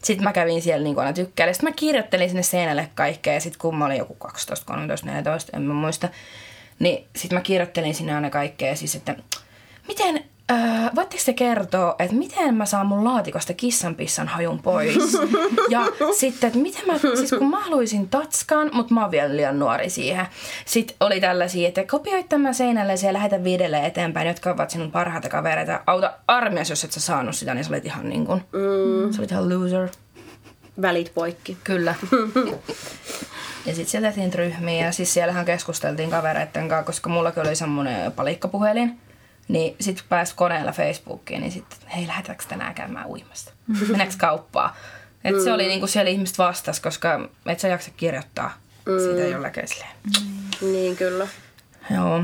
Sitten 0.06 0.24
mä 0.24 0.34
kävin 0.34 0.62
siellä 0.62 0.84
niin 0.84 1.00
aina 1.00 1.14
tykkäillä. 1.14 1.54
Sitten 1.54 1.70
mä 1.70 1.76
kirjoittelin 1.76 2.30
sinne 2.30 2.44
seinälle 2.44 2.90
kaikkea. 2.96 3.34
Ja 3.34 3.40
sitten 3.40 3.60
kun 3.60 3.78
mä 3.78 3.86
olin 3.86 3.98
joku 3.98 4.14
12, 4.14 4.66
13, 4.66 5.08
14, 5.08 5.58
en 5.58 5.64
mä 5.64 5.74
muista. 5.74 6.10
Niin 6.80 7.08
sitten 7.16 7.38
mä 7.38 7.42
kirjoittelin 7.42 7.96
sinne 7.96 8.16
aina 8.16 8.30
kaikkea. 8.30 8.76
Siis, 8.76 8.96
että 8.96 9.16
miten, 9.88 10.24
öö, 10.52 10.58
voitteko 10.96 11.24
te 11.26 11.34
kertoa, 11.34 11.96
että 12.00 12.16
miten 12.16 12.56
mä 12.56 12.66
saan 12.66 12.88
mun 12.88 13.04
laatikosta 13.04 13.54
kissanpissan 13.54 14.28
hajun 14.28 14.62
pois? 14.62 14.98
Ja 15.70 15.86
sitten, 16.18 16.48
että 16.48 16.60
miten 16.60 16.82
mä, 16.88 16.98
siis 16.98 17.30
kun 17.32 17.50
mä 17.50 17.60
haluaisin 17.60 18.10
tatskan, 18.10 18.70
mutta 18.74 18.94
mä 18.94 19.02
oon 19.02 19.12
vielä 19.12 19.36
liian 19.36 19.60
nuori 19.60 19.90
siihen. 19.90 20.26
Sitten 20.66 20.98
oli 21.00 21.22
tällaisia, 21.22 21.68
että 21.68 21.84
kopioit 21.84 22.30
tämän 22.30 22.56
seinälle 22.56 22.94
ja 23.04 23.14
lähetä 23.14 23.44
viidelle 23.44 23.86
eteenpäin, 23.86 24.28
jotka 24.28 24.52
ovat 24.52 24.70
sinun 24.70 24.92
parhaita 24.92 25.30
kavereita. 25.30 25.80
Auta 25.88 26.14
armias, 26.28 26.70
jos 26.70 26.84
et 26.84 26.92
sä 26.92 27.00
saanut 27.00 27.36
sitä, 27.36 27.54
niin 27.54 27.66
sä 27.66 27.70
olit 27.70 27.86
ihan 27.86 28.10
niin 28.10 28.26
kuin, 28.26 28.40
mm. 28.40 29.14
sä 29.14 29.22
olit 29.22 29.32
ihan 29.32 29.50
loser. 29.50 29.90
Välit 30.82 31.12
poikki. 31.14 31.58
Kyllä. 31.64 31.96
Ja 33.66 33.76
sitten 33.76 33.92
siellä 33.92 34.08
tehtiin 34.08 34.34
ryhmiä 34.34 34.86
ja 34.86 34.92
siis 34.92 35.14
siellähän 35.14 35.46
keskusteltiin 35.46 36.10
kavereitten 36.10 36.70
kanssa, 36.70 36.86
koska 36.86 37.10
mullakin 37.10 37.44
oli 37.44 37.56
semmoinen 37.56 38.12
palikkapuhelin. 38.12 39.00
Niin 39.48 39.76
sit 39.80 40.04
pääsi 40.10 40.36
koneella 40.36 40.72
Facebookiin, 40.72 41.42
niin 41.42 41.52
sitten, 41.52 41.90
hei 41.96 42.08
lähdetäänkö 42.08 42.44
tänään 42.50 42.76
käymään 42.76 43.08
uimasta? 43.08 43.52
Mennäänkö 43.88 44.16
kauppaa? 44.18 44.76
Et 45.24 45.44
se 45.44 45.54
oli 45.54 45.68
niinku 45.68 45.88
siellä 45.88 46.12
ihmiset 46.12 46.38
vastas, 46.38 46.80
koska 46.80 47.30
et 47.46 47.60
sä 47.60 47.68
jaksa 47.68 47.92
kirjoittaa 47.98 48.54
sitä 48.84 49.28
jollakin 49.28 49.68
silleen. 49.68 49.92
Niin 50.62 50.96
kyllä. 50.96 51.28
Joo. 51.92 52.24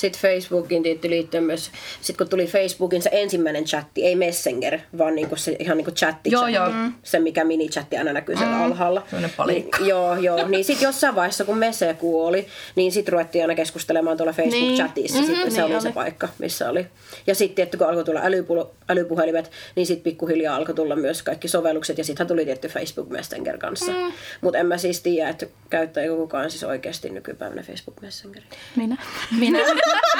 Sitten 0.00 0.20
Facebookin 0.22 0.82
tietty 0.82 1.10
liittyen 1.10 1.44
myös, 1.44 1.70
sit 2.00 2.16
kun 2.16 2.28
tuli 2.28 2.46
Facebookin 2.46 3.02
se 3.02 3.10
ensimmäinen 3.12 3.64
chatti, 3.64 4.04
ei 4.06 4.14
Messenger, 4.16 4.78
vaan 4.98 5.14
niinku 5.14 5.36
se 5.36 5.56
ihan 5.58 5.76
niinku 5.76 5.90
chatti, 5.90 6.30
Joo, 6.30 6.40
chatti, 6.42 6.54
joo. 6.78 6.90
se 7.02 7.18
mikä 7.18 7.44
minichatti 7.44 7.96
aina 7.96 8.12
näkyy 8.12 8.36
siellä 8.36 8.56
alhaalla. 8.64 9.02
Sellainen 9.10 9.30
palikka. 9.36 9.78
Niin, 9.78 9.88
joo, 9.88 10.16
joo. 10.16 10.48
Niin 10.48 10.64
sitten 10.64 10.86
jossain 10.86 11.14
vaiheessa, 11.14 11.44
kun 11.44 11.58
Mese 11.58 11.94
kuoli, 11.94 12.46
niin 12.76 12.92
sitten 12.92 13.12
ruvettiin 13.12 13.44
aina 13.44 13.54
keskustelemaan 13.54 14.16
tuolla 14.16 14.32
Facebook-chatissa. 14.32 15.14
Niin. 15.16 15.26
Sitten 15.26 15.46
Mhm, 15.46 15.50
se 15.54 15.62
niin 15.62 15.72
oli 15.74 15.80
se 15.82 15.88
oli. 15.88 15.94
paikka, 15.94 16.28
missä 16.38 16.70
oli. 16.70 16.86
Ja 17.26 17.34
sitten 17.34 17.56
tietty, 17.56 17.76
kun 17.76 17.86
alkoi 17.86 18.04
tulla 18.04 18.20
älypulo, 18.24 18.70
älypuhelimet, 18.88 19.50
niin 19.76 19.86
sitten 19.86 20.04
pikkuhiljaa 20.04 20.56
alkoi 20.56 20.74
tulla 20.74 20.96
myös 20.96 21.22
kaikki 21.22 21.48
sovellukset. 21.48 21.98
Ja 21.98 22.04
sittenhän 22.04 22.28
tuli 22.28 22.44
tietty 22.44 22.68
Facebook 22.68 23.08
Messenger 23.08 23.58
kanssa. 23.58 23.92
Mm. 23.92 24.12
Mutta 24.40 24.58
en 24.58 24.66
mä 24.66 24.78
siis 24.78 25.00
tiedä, 25.00 25.28
että 25.28 25.46
käyttääkö 25.70 26.16
kukaan 26.16 26.50
siis 26.50 26.64
oikeasti 26.64 27.10
nykypäivänä 27.10 27.62
Facebook 27.62 28.00
Messengeria. 28.00 28.48
Minä. 28.76 28.96
Minä. 29.40 29.58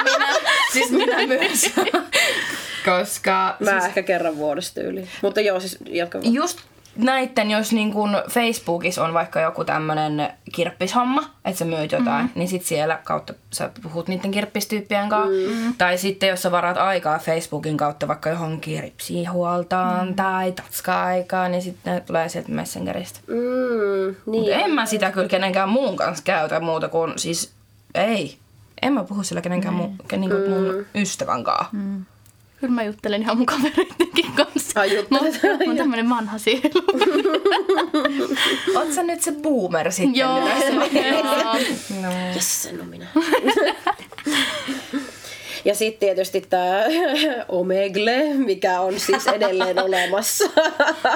Minä. 0.04 0.34
Siis 0.72 0.90
minä 0.90 1.26
myös. 1.26 1.70
koska 2.84 3.56
Mä 3.60 3.70
siis... 3.70 3.84
ehkä 3.84 4.02
kerran 4.02 4.36
vuodesta 4.36 4.80
yli. 4.80 5.08
Mutta 5.22 5.40
joo, 5.40 5.60
siis 5.60 5.78
jatka 5.86 6.22
vaan. 6.22 6.34
just 6.34 6.58
näitten, 6.96 7.50
jos 7.50 7.72
niin 7.72 7.92
kun 7.92 8.10
Facebookissa 8.30 9.04
on 9.04 9.14
vaikka 9.14 9.40
joku 9.40 9.64
tämmönen 9.64 10.32
kirppishomma, 10.54 11.30
että 11.44 11.58
sä 11.58 11.64
myyt 11.64 11.92
jotain, 11.92 12.24
mm. 12.24 12.30
niin 12.34 12.48
sit 12.48 12.64
siellä 12.64 12.98
kautta 13.04 13.34
sä 13.52 13.70
puhut 13.82 14.08
niiden 14.08 14.30
kirppistyyppien 14.30 15.08
kanssa. 15.08 15.50
Mm. 15.54 15.74
Tai 15.78 15.98
sitten 15.98 16.28
jos 16.28 16.42
sä 16.42 16.50
varaat 16.50 16.76
aikaa 16.76 17.18
Facebookin 17.18 17.76
kautta 17.76 18.08
vaikka 18.08 18.30
johonkin 18.30 18.82
ripsihuoltaan 18.82 20.08
mm. 20.08 20.14
tai 20.14 20.52
tatska-aikaan, 20.52 21.52
niin 21.52 21.62
sitten 21.62 21.94
ne 21.94 22.00
tulee 22.00 22.28
sieltä 22.28 22.52
Messengeristä. 22.52 23.20
Mm, 23.26 24.16
Mut 24.26 24.46
niin. 24.46 24.52
en 24.52 24.70
mä 24.70 24.86
sitä 24.86 25.10
kyllä 25.10 25.28
kenenkään 25.28 25.68
muun 25.68 25.96
kanssa 25.96 26.24
käytä 26.24 26.60
muuta 26.60 26.88
kuin 26.88 27.12
siis 27.16 27.52
ei. 27.94 28.38
En 28.82 28.92
mä 28.92 29.04
puhu 29.04 29.22
sillä 29.22 29.40
kenenkään 29.40 29.74
muu, 29.74 29.94
niin 30.16 30.30
kuin 30.30 30.50
mun 30.50 30.86
ystävän 30.94 31.44
kanssa. 31.44 31.66
Mm. 31.72 32.04
Kyllä 32.60 32.74
mä 32.74 32.82
juttelen 32.82 33.22
ihan 33.22 33.36
mun 33.36 33.46
kavereidenkin 33.46 34.32
kanssa. 34.36 34.80
Ai. 34.80 35.06
Mä, 35.10 35.18
oon- 35.18 35.32
mä 35.58 35.64
oon 35.66 35.76
tämmönen 35.76 36.08
vanha 36.10 36.38
sielu. 36.38 36.70
Oot 38.76 38.92
sä 38.92 39.02
nyt 39.02 39.22
se 39.22 39.32
boomer 39.32 39.92
sitten? 39.92 40.16
Joo. 40.16 40.38
Joo. 40.38 40.48
No. 42.02 42.08
Yes, 42.34 42.62
sen 42.62 42.80
on 42.80 42.86
minä. 42.86 43.06
Ja 45.64 45.74
sitten 45.74 46.00
tietysti 46.00 46.40
tämä 46.40 46.84
Omegle, 47.48 48.34
mikä 48.34 48.80
on 48.80 49.00
siis 49.00 49.26
edelleen 49.26 49.78
olemassa. 49.78 50.44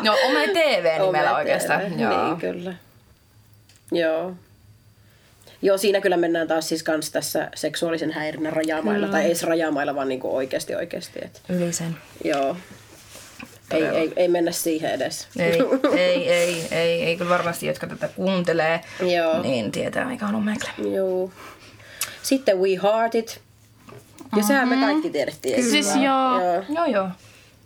No, 0.03 0.17
Ome 0.29 0.49
TV-nimellä 0.49 1.31
Ome 1.31 1.39
oikeastaan. 1.39 1.81
TV, 1.81 2.01
Joo. 2.01 2.25
Niin, 2.27 2.37
kyllä. 2.37 2.75
Joo. 3.93 4.33
Joo, 5.65 5.79
siinä 5.79 6.01
kyllä 6.01 6.17
mennään 6.17 6.49
taas 6.49 6.69
siis 6.69 6.83
kans 6.83 7.11
tässä 7.11 7.49
seksuaalisen 7.55 8.13
häirinnän 8.13 8.53
rajamailla. 8.53 9.09
Tai 9.09 9.21
ei 9.21 9.27
edes 9.27 9.43
rajamailla, 9.43 9.95
vaan 9.95 10.09
niinku 10.09 10.37
oikeasti 10.37 10.75
oikeasti. 10.75 11.21
Et, 11.23 11.43
Yli 11.49 11.73
sen. 11.73 11.97
joo. 12.25 12.57
Ei, 13.71 13.85
ei, 13.85 14.13
ei 14.17 14.29
mennä 14.29 14.53
siihen 14.53 14.91
edes. 14.91 15.29
Ei, 15.39 15.59
ei, 16.07 16.29
ei, 16.33 16.67
ei, 16.71 17.03
ei 17.05 17.17
kyllä 17.17 17.31
varmasti, 17.31 17.67
jotka 17.67 17.87
tätä 17.87 18.09
kuuntelee, 18.09 18.81
Joo. 19.01 19.43
niin 19.43 19.73
tietää 19.73 20.05
mikä 20.05 20.27
on 20.27 20.35
Omegle. 20.35 20.69
Joo. 20.95 21.31
Sitten 22.23 22.59
We 22.59 22.69
Heart 22.83 23.15
It. 23.15 23.41
Ja 24.37 24.43
sehän 24.43 24.69
me 24.69 24.77
kaikki 24.77 25.11
tiedettiin. 25.11 25.55
eikö 25.55 25.69
Siis 25.69 25.95
joo. 25.95 26.41
joo. 26.41 26.65
Joo, 26.75 26.87
joo. 26.87 27.09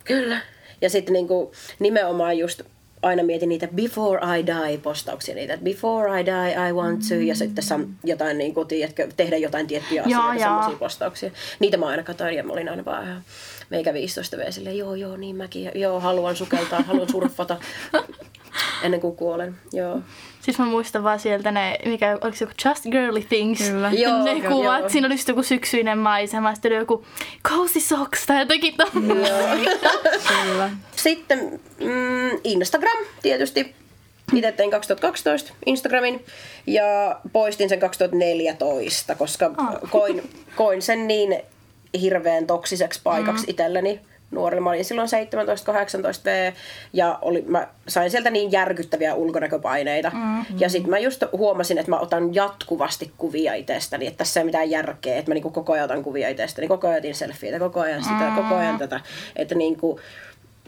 Kyllä. 0.04 0.40
Ja 0.80 0.90
sitten 0.90 1.12
niinku, 1.12 1.52
nimenomaan 1.78 2.38
just 2.38 2.62
aina 3.02 3.22
mietin 3.22 3.48
niitä 3.48 3.68
before 3.74 4.38
I 4.38 4.46
die 4.46 4.78
postauksia, 4.78 5.34
niitä 5.34 5.54
että 5.54 5.64
before 5.64 6.20
I 6.20 6.26
die 6.26 6.68
I 6.68 6.72
want 6.72 7.00
to, 7.08 7.14
ja 7.14 7.34
sitten 7.34 7.64
sam, 7.64 7.86
jotain 8.04 8.38
niinku, 8.38 8.64
tiedätkö, 8.64 9.08
tehdä 9.16 9.36
jotain 9.36 9.66
tiettyjä 9.66 10.02
asioita, 10.02 10.38
semmoisia 10.38 10.78
postauksia. 10.78 11.30
Niitä 11.60 11.76
mä 11.76 11.86
aina 11.86 12.02
katsoin 12.02 12.36
ja 12.36 12.42
mä 12.42 12.52
olin 12.52 12.68
aina 12.68 12.84
vaan 12.84 13.04
ihan 13.04 13.22
meikä 13.70 13.94
15 13.94 14.36
V 14.36 14.50
silleen, 14.50 14.78
joo 14.78 14.94
joo 14.94 15.16
niin 15.16 15.36
mäkin, 15.36 15.64
ja 15.64 15.70
joo 15.74 16.00
haluan 16.00 16.36
sukeltaa, 16.36 16.82
haluan 16.82 17.10
surffata 17.10 17.56
ennen 18.82 19.00
kuin 19.00 19.16
kuolen, 19.16 19.56
joo. 19.72 20.00
Siis 20.40 20.58
mä 20.58 20.64
muistan 20.64 21.02
vaan 21.02 21.20
sieltä 21.20 21.52
ne, 21.52 21.78
mikä, 21.84 22.18
oliko 22.20 22.36
se 22.36 22.44
joku 22.44 22.54
Just 22.64 22.84
Girly 22.90 23.20
Things? 23.20 23.70
Kyllä. 23.70 23.90
Joo, 23.92 24.24
ne 24.24 24.32
joo, 24.32 24.52
kuvat, 24.52 24.80
joo. 24.80 24.88
siinä 24.88 25.06
oli 25.06 25.14
just 25.14 25.28
joku 25.28 25.42
syksyinen 25.42 25.98
maisema, 25.98 26.54
sitten 26.54 26.72
oli 26.72 26.78
joku 26.78 27.04
Cozy 27.44 27.80
Socks 27.80 28.26
tai 28.26 28.38
jotakin 28.38 28.74
tommoista. 28.76 29.34
Kyllä. 30.44 30.70
Sitten 30.96 31.60
mm, 31.80 32.40
Instagram 32.44 32.98
tietysti. 33.22 33.74
Itse 34.34 34.52
tein 34.52 34.70
2012 34.70 35.52
Instagramin 35.66 36.24
ja 36.66 37.20
poistin 37.32 37.68
sen 37.68 37.80
2014, 37.80 39.14
koska 39.14 39.50
koin, 39.90 40.30
koin 40.56 40.82
sen 40.82 41.08
niin 41.08 41.42
hirveän 42.00 42.46
toksiseksi 42.46 43.00
paikaksi 43.04 43.46
mm. 43.46 43.50
itselleni 43.50 44.00
nuorilla. 44.30 44.62
Mä 44.62 44.70
olin 44.70 44.84
silloin 44.84 45.08
17-18 45.08 45.12
V 46.24 46.52
ja 46.92 47.18
oli, 47.22 47.44
mä 47.46 47.68
sain 47.88 48.10
sieltä 48.10 48.30
niin 48.30 48.52
järkyttäviä 48.52 49.14
ulkonäköpaineita. 49.14 50.10
Mm. 50.14 50.44
Ja 50.58 50.68
sitten 50.68 50.90
mä 50.90 50.98
just 50.98 51.24
huomasin, 51.32 51.78
että 51.78 51.90
mä 51.90 51.98
otan 51.98 52.34
jatkuvasti 52.34 53.12
kuvia 53.18 53.54
itsestäni, 53.54 54.06
että 54.06 54.18
tässä 54.18 54.40
ei 54.40 54.46
mitään 54.46 54.70
järkeä, 54.70 55.16
että 55.16 55.30
mä 55.30 55.34
niinku 55.34 55.50
koko 55.50 55.72
ajan 55.72 55.84
otan 55.84 56.04
kuvia 56.04 56.28
itsestäni, 56.28 56.68
koko 56.68 56.88
ajan 56.88 56.98
otin 56.98 57.14
selfieitä, 57.14 57.58
koko 57.58 57.80
ajan 57.80 58.02
sitä, 58.02 58.32
koko 58.36 58.54
ajan 58.54 58.78
tätä. 58.78 59.00
Että 59.36 59.54
niinku, 59.54 60.00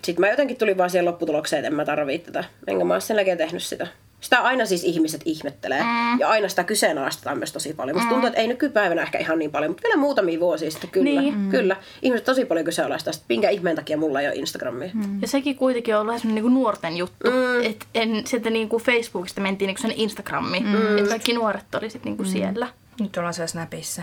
sitten 0.04 0.20
mä 0.20 0.30
jotenkin 0.30 0.56
tulin 0.56 0.78
vaan 0.78 0.90
siihen 0.90 1.04
lopputulokseen, 1.04 1.60
että 1.60 1.66
en 1.66 1.74
mä 1.74 1.84
tarvii 1.84 2.18
tätä. 2.18 2.44
Enkä 2.66 2.84
mä 2.84 2.94
ole 2.94 3.00
sen 3.00 3.14
jälkeen 3.14 3.38
tehnyt 3.38 3.62
sitä. 3.62 3.86
Sitä 4.20 4.38
aina 4.38 4.66
siis 4.66 4.84
ihmiset 4.84 5.20
ihmettelee. 5.24 5.82
Mm. 5.82 6.20
Ja 6.20 6.28
aina 6.28 6.48
sitä 6.48 6.64
kyseenalaistetaan 6.64 7.38
myös 7.38 7.52
tosi 7.52 7.74
paljon. 7.74 7.96
Musta 7.96 8.10
tuntuu, 8.10 8.26
että 8.26 8.40
ei 8.40 8.46
nykypäivänä 8.46 9.02
ehkä 9.02 9.18
ihan 9.18 9.38
niin 9.38 9.50
paljon, 9.50 9.70
mutta 9.70 9.82
vielä 9.82 9.96
muutamia 10.00 10.40
vuosia 10.40 10.70
sitten 10.70 10.90
kyllä. 10.90 11.20
Niin. 11.20 11.38
Mm. 11.38 11.50
Kyllä. 11.50 11.76
Ihmiset 12.02 12.24
tosi 12.24 12.44
paljon 12.44 12.64
kyseenalaistaa, 12.64 13.10
että 13.10 13.24
minkä 13.28 13.50
ihmeen 13.50 13.76
takia 13.76 13.96
mulla 13.96 14.20
ei 14.20 14.26
ole 14.26 14.36
Instagramia. 14.36 14.90
Mm. 14.94 15.22
Ja 15.22 15.28
sekin 15.28 15.56
kuitenkin 15.56 15.94
on 15.94 16.00
ollut 16.00 16.14
vähän 16.14 16.34
niinku 16.34 16.48
nuorten 16.48 16.96
juttu. 16.96 17.30
Mm. 17.30 17.62
Että 17.62 17.86
en, 17.94 18.26
sieltä 18.26 18.50
niinku 18.50 18.78
Facebookista 18.78 19.40
mentiin 19.40 19.66
niinku 19.66 19.80
sinne 19.80 19.94
Instagramiin. 19.98 20.66
Mm. 20.66 20.98
Että 20.98 21.08
kaikki 21.10 21.32
nuoret 21.32 21.74
oli 21.74 21.90
sit 21.90 22.04
niinku 22.04 22.22
mm. 22.22 22.28
siellä. 22.28 22.68
Nyt 23.00 23.16
ollaan 23.16 23.34
siellä 23.34 23.46
Snapissa. 23.46 24.02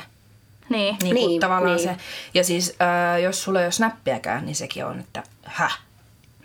Niin. 0.70 0.96
Niin, 1.04 1.16
Niin, 1.16 1.28
niin 1.28 1.42
tavallaan 1.42 1.76
niin. 1.76 1.90
se. 1.90 1.96
Ja 2.34 2.44
siis 2.44 2.76
äh, 2.82 3.22
jos 3.22 3.44
sulla 3.44 3.60
ei 3.60 3.66
ole 3.66 3.72
snappiäkään, 3.72 4.46
niin 4.46 4.56
sekin 4.56 4.86
on, 4.86 5.00
että 5.00 5.24
häh? 5.44 5.80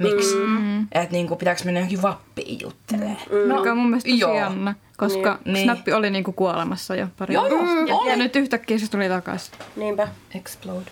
Miksi? 0.02 0.34
Mm. 0.36 0.82
Että 0.82 1.12
niinku, 1.12 1.36
pitääkö 1.36 1.60
mennä 1.64 1.80
johonkin 1.80 2.02
vappiin 2.02 2.58
juttelemaan? 2.62 3.16
No, 3.48 3.56
Mikä 3.56 3.70
on 3.72 3.78
mun 3.78 3.86
mielestä 3.90 4.08
tosi 4.10 4.20
joo. 4.20 4.34
jännä, 4.36 4.74
koska 4.96 5.38
Niin. 5.44 5.54
niin. 5.54 5.64
Snappi 5.64 5.92
oli 5.92 6.10
niinku 6.10 6.32
kuolemassa 6.32 6.94
jo 6.94 7.06
pari 7.18 7.34
Joo, 7.34 7.46
joo, 7.46 7.58
vuotta. 7.58 7.94
oli. 7.94 8.10
Ja 8.10 8.16
nyt 8.16 8.36
yhtäkkiä 8.36 8.78
se 8.78 8.90
tuli 8.90 9.08
takaisin. 9.08 9.54
Niinpä. 9.76 10.08
Explode. 10.34 10.90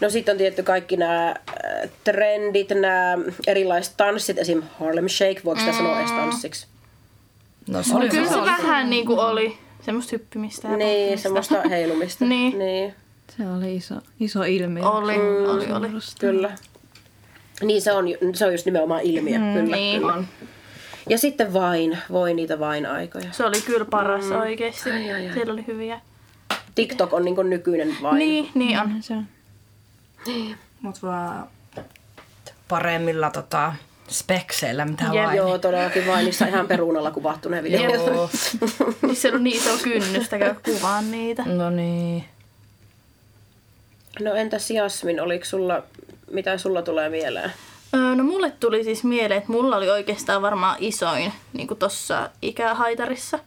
No 0.00 0.10
sitten 0.10 0.32
on 0.32 0.38
tietty 0.38 0.62
kaikki 0.62 0.96
nämä 0.96 1.34
trendit, 2.04 2.68
nämä 2.80 3.18
erilaiset 3.46 3.94
tanssit, 3.96 4.38
esim. 4.38 4.62
Harlem 4.80 5.08
Shake, 5.08 5.40
voiko 5.44 5.60
sitä 5.60 5.72
sanoa 5.72 5.98
edes 6.00 6.10
tanssiksi? 6.10 6.66
No 7.70 7.82
se 7.82 7.96
oli 7.96 8.08
Kyllä 8.08 8.28
se 8.28 8.34
hyvä. 8.34 8.44
vähän 8.46 8.90
niinku 8.90 9.20
oli 9.20 9.58
semmoista 9.80 10.10
hyppimistä. 10.12 10.68
ja 10.68 10.76
Niin, 10.76 11.18
semmoista 11.18 11.62
heilumista. 11.70 12.24
Niin. 12.34 12.58
niin. 12.58 12.94
Se 13.36 13.48
oli 13.48 13.76
iso, 13.76 13.94
iso 14.20 14.42
ilmiö. 14.42 14.88
Oli, 14.88 15.16
Mm. 15.18 15.50
oli, 15.54 15.72
oli. 15.72 15.88
Kyllä. 16.20 16.52
Niin 17.62 17.82
se 17.82 17.92
on, 17.92 18.06
se 18.34 18.46
on 18.46 18.52
just 18.52 18.66
nimenomaan 18.66 19.00
ilmiö, 19.02 19.38
mm, 19.38 19.52
kyllä. 19.54 19.76
niin. 19.76 20.00
kyllä. 20.00 20.24
Ja 21.08 21.18
sitten 21.18 21.52
vain, 21.52 21.98
voi 22.12 22.34
niitä 22.34 22.58
vain 22.58 22.86
aikoja. 22.86 23.32
Se 23.32 23.44
oli 23.44 23.60
kyllä 23.60 23.84
paras 23.84 24.24
Mm. 24.24 24.36
oikeesti. 24.40 24.90
Ai, 24.90 25.12
ai, 25.12 25.26
ai. 25.26 25.32
Siellä 25.34 25.52
oli 25.52 25.64
hyviä. 25.66 26.00
TikTok 26.74 27.12
on 27.12 27.24
niin 27.24 27.36
nykyinen 27.50 27.96
vain. 28.02 28.18
Niin, 28.18 28.48
niin 28.54 28.80
on. 28.80 29.02
Se 29.02 29.14
on. 29.14 29.26
Mut 30.80 31.02
vaan 31.02 31.46
paremmilla 32.68 33.30
tota, 33.30 33.72
spekseillä, 34.08 34.84
mitä 34.84 35.04
Jep. 35.04 35.24
vain. 35.24 35.36
Joo, 35.36 35.58
todellakin 35.58 36.06
vain 36.06 36.24
niissä 36.24 36.46
ihan 36.48 36.66
perunalla 36.66 37.10
kuvattu 37.10 37.48
ne 37.48 37.62
videot. 37.62 38.06
Joo. 38.06 38.30
Niin 39.02 39.16
siellä 39.16 39.36
on 39.36 39.44
niin 39.44 39.56
iso 39.56 39.70
kynnystä 39.82 40.38
käydä 40.38 40.56
kuvaan 40.64 41.10
niitä. 41.10 41.42
No 41.46 41.70
niin. 41.70 42.24
No 44.20 44.34
entäs 44.34 44.70
Jasmin, 44.70 45.20
oliko 45.20 45.44
sulla, 45.44 45.82
mitä 46.30 46.58
sulla 46.58 46.82
tulee 46.82 47.08
mieleen? 47.08 47.52
Öö, 47.94 48.14
No 48.14 48.24
mulle 48.24 48.50
tuli 48.50 48.84
siis 48.84 49.04
mieleen, 49.04 49.38
että 49.38 49.52
mulla 49.52 49.76
oli 49.76 49.90
oikeastaan 49.90 50.42
varmaan 50.42 50.76
isoin 50.80 51.32
niin 51.52 51.66
kuin 51.66 51.78
tossa 51.78 52.30
ikähaitarissa. 52.42 53.38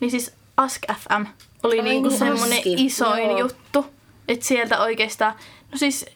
Niin 0.00 0.10
siis 0.10 0.34
Ask 0.56 0.82
FM 0.98 1.24
oli 1.62 1.78
Ai 1.78 1.84
niin 1.84 2.02
kuin 2.02 2.10
niin, 2.10 2.18
semmoinen 2.18 2.58
Aski, 2.58 2.74
isoin 2.78 3.30
joo. 3.30 3.38
juttu. 3.38 3.86
Että 4.28 4.46
sieltä 4.46 4.80
oikeastaan, 4.80 5.34
no 5.72 5.78
siis 5.78 6.06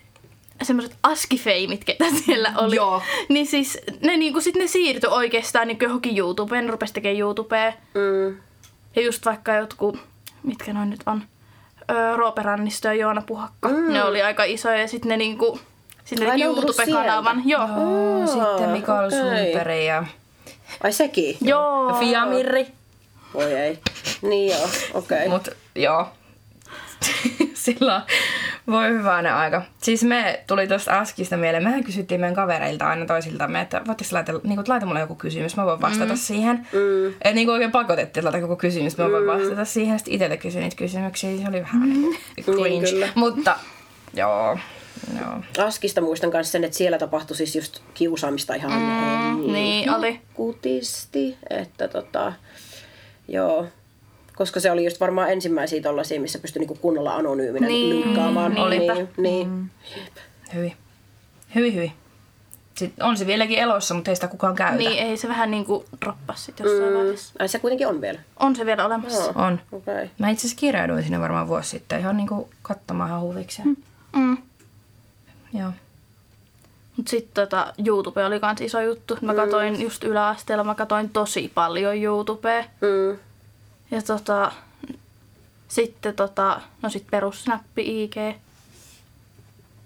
semmoiset 0.63 0.97
askifeimit, 1.03 1.85
ketä 1.85 2.05
siellä 2.25 2.53
oli. 2.57 2.77
Joo. 2.77 3.03
Niin 3.29 3.47
siis 3.47 3.79
ne, 4.01 4.17
niinku, 4.17 4.41
sit 4.41 4.55
ne 4.55 4.67
siirtyi 4.67 5.11
oikeastaan 5.11 5.69
niinku 5.69 5.85
johonkin 5.85 6.19
YouTubeen, 6.19 6.67
ne 6.67 6.71
rupesi 6.71 6.95
tekemään 6.95 7.21
YouTubeen. 7.21 7.75
Mm. 7.95 8.37
Ja 8.97 9.03
just 9.03 9.25
vaikka 9.27 9.55
jotkut, 9.55 9.99
mitkä 10.43 10.73
noin 10.73 10.91
nyt 10.91 11.01
on, 11.07 11.23
öö, 11.91 12.17
Roope 12.17 12.43
Rannisto 12.43 12.89
ja 12.89 12.95
Joona 12.95 13.23
Puhakka. 13.27 13.69
Mm. 13.69 13.93
Ne 13.93 14.05
oli 14.05 14.23
aika 14.23 14.45
isoja 14.45 14.81
ja 14.81 14.89
sitten 14.89 15.09
ne 15.09 15.17
niinku, 15.17 15.61
sit 16.09 16.21
ne 16.21 16.31
Ai, 16.31 16.43
YouTube-kanavan. 16.43 17.43
Joo. 17.45 17.63
Oh, 17.63 18.29
sitten 18.29 18.71
Mikael 18.71 19.07
okei. 19.07 19.21
Suuperi 19.21 19.87
ja 19.87 20.05
Ai 20.85 20.93
sekin? 20.93 21.37
Joo. 21.41 21.97
Fia 21.99 22.27
Mirri. 22.27 22.67
Voi 23.35 23.53
ei. 23.53 23.79
Niin 24.23 24.53
joo, 24.53 24.69
okei. 24.95 25.19
Okay. 25.19 25.29
Mut 25.29 25.49
joo. 25.75 26.09
Silloin 27.55 28.03
voi 28.67 28.89
hyvänen 28.89 29.35
aika. 29.35 29.63
Siis 29.83 30.05
me 30.05 30.45
tuli 30.47 30.67
tuosta 30.67 30.99
Askista 30.99 31.37
mieleen. 31.37 31.63
Mehän 31.63 31.85
kysyttiin 31.85 32.21
meidän 32.21 32.35
kavereilta 32.35 32.89
aina 32.89 33.07
toisiltamme, 33.07 33.61
että 33.61 33.83
voitteko 33.87 34.11
laita, 34.13 34.33
niin 34.43 34.61
laita 34.67 34.87
mulle 34.87 35.01
joku 35.01 35.15
kysymys, 35.15 35.57
mä 35.57 35.67
voin 35.67 35.81
vastata 35.81 36.13
mm. 36.13 36.19
siihen. 36.19 36.69
Mm. 36.73 37.15
Et 37.23 37.35
niin 37.35 37.51
oikein 37.51 37.73
pakotettiin, 37.73 38.21
että 38.21 38.33
laita 38.33 38.45
joku 38.45 38.57
kysymys, 38.57 38.99
mä 38.99 39.11
voin 39.11 39.23
mm. 39.23 39.27
vastata 39.27 39.65
siihen. 39.65 39.99
Sitten 39.99 40.15
itselle 40.15 40.37
kysyin 40.37 40.63
niitä 40.63 40.77
kysymyksiä, 40.77 41.37
se 41.37 41.49
oli 41.49 41.63
vähän 41.63 41.89
mm. 41.89 42.05
cringe. 42.43 42.69
Niin, 42.69 42.95
kyllä. 42.95 43.09
Mutta 43.15 43.57
joo, 44.15 44.59
joo. 45.21 45.67
Askista 45.67 46.01
muistan 46.01 46.31
myös 46.33 46.53
sen, 46.53 46.65
että 46.65 46.77
siellä 46.77 46.99
tapahtui 46.99 47.37
siis 47.37 47.57
just 47.57 47.81
kiusaamista 47.95 48.55
ihan 48.55 48.73
mm, 48.73 49.53
Niin, 49.53 49.91
oli. 49.91 50.21
kutisti, 50.35 51.37
että 51.51 51.89
tota, 51.89 52.33
joo, 53.29 53.67
koska 54.37 54.61
se 54.61 54.71
oli 54.71 54.85
just 54.85 55.01
varmaan 55.01 55.31
ensimmäisiä 55.33 55.83
tollasia, 55.83 56.21
missä 56.21 56.39
pystyi 56.39 56.61
niinku 56.61 56.75
kunnolla 56.75 57.17
anonyyminä 57.17 57.67
Niin, 57.67 58.01
linkkaamaan. 58.01 58.55
niinpä. 58.71 58.95
Niin, 58.95 59.09
niin. 59.17 59.49
Mm. 59.49 59.69
Hyvin. 60.55 60.77
Hyvin, 61.55 61.75
hyvin. 61.75 61.93
Sitten 62.75 63.07
on 63.07 63.17
se 63.17 63.27
vieläkin 63.27 63.59
elossa, 63.59 63.95
mutta 63.95 64.11
ei 64.11 64.15
sitä 64.15 64.29
kukaan 64.29 64.55
käytä. 64.55 64.77
Niin, 64.77 64.99
ei 64.99 65.17
se 65.17 65.29
vähän 65.29 65.51
niinku 65.51 65.85
droppas 66.01 66.45
sit 66.45 66.61
jossain 66.61 66.93
mm. 66.93 66.99
vaiheessa. 66.99 67.35
Ai 67.39 67.49
se 67.49 67.59
kuitenkin 67.59 67.87
on 67.89 68.01
vielä. 68.01 68.19
On 68.39 68.57
se 68.57 68.67
vielä 68.67 68.87
olemassa. 68.87 69.23
Joo. 69.23 69.33
On. 69.47 69.61
Okei. 69.73 69.95
Okay. 69.95 70.09
Mä 70.19 70.31
itse 70.31 70.41
asiassa 70.41 70.61
kirjauduin 70.61 71.03
sinne 71.03 71.21
varmaan 71.21 71.49
vuosi 71.49 71.71
sitten 71.71 72.01
ihan 72.01 72.17
niinku 72.17 72.49
katsomaan 72.63 73.09
ihan 73.11 73.21
huvikseen. 73.21 73.77
Mm. 74.17 74.37
Joo. 75.55 75.73
Mut 76.97 77.09
sit 77.09 77.35
tota, 77.35 77.73
YouTube 77.87 78.25
oli 78.25 78.41
kans 78.41 78.61
iso 78.61 78.81
juttu. 78.81 79.19
Mä 79.21 79.35
katoin 79.35 79.81
just 79.83 80.05
yläasteella, 80.05 80.65
mä 80.65 80.75
katoin 80.75 81.11
tosi 81.11 81.53
paljon 81.55 81.97
YouTubea. 81.97 82.63
Mm. 82.63 83.19
Ja 83.91 84.03
tota, 84.03 84.53
sitten 85.69 86.15
tota, 86.17 86.61
no 86.83 86.91
sit 86.91 87.07
perussnappi 87.11 88.05
IG. 88.05 88.17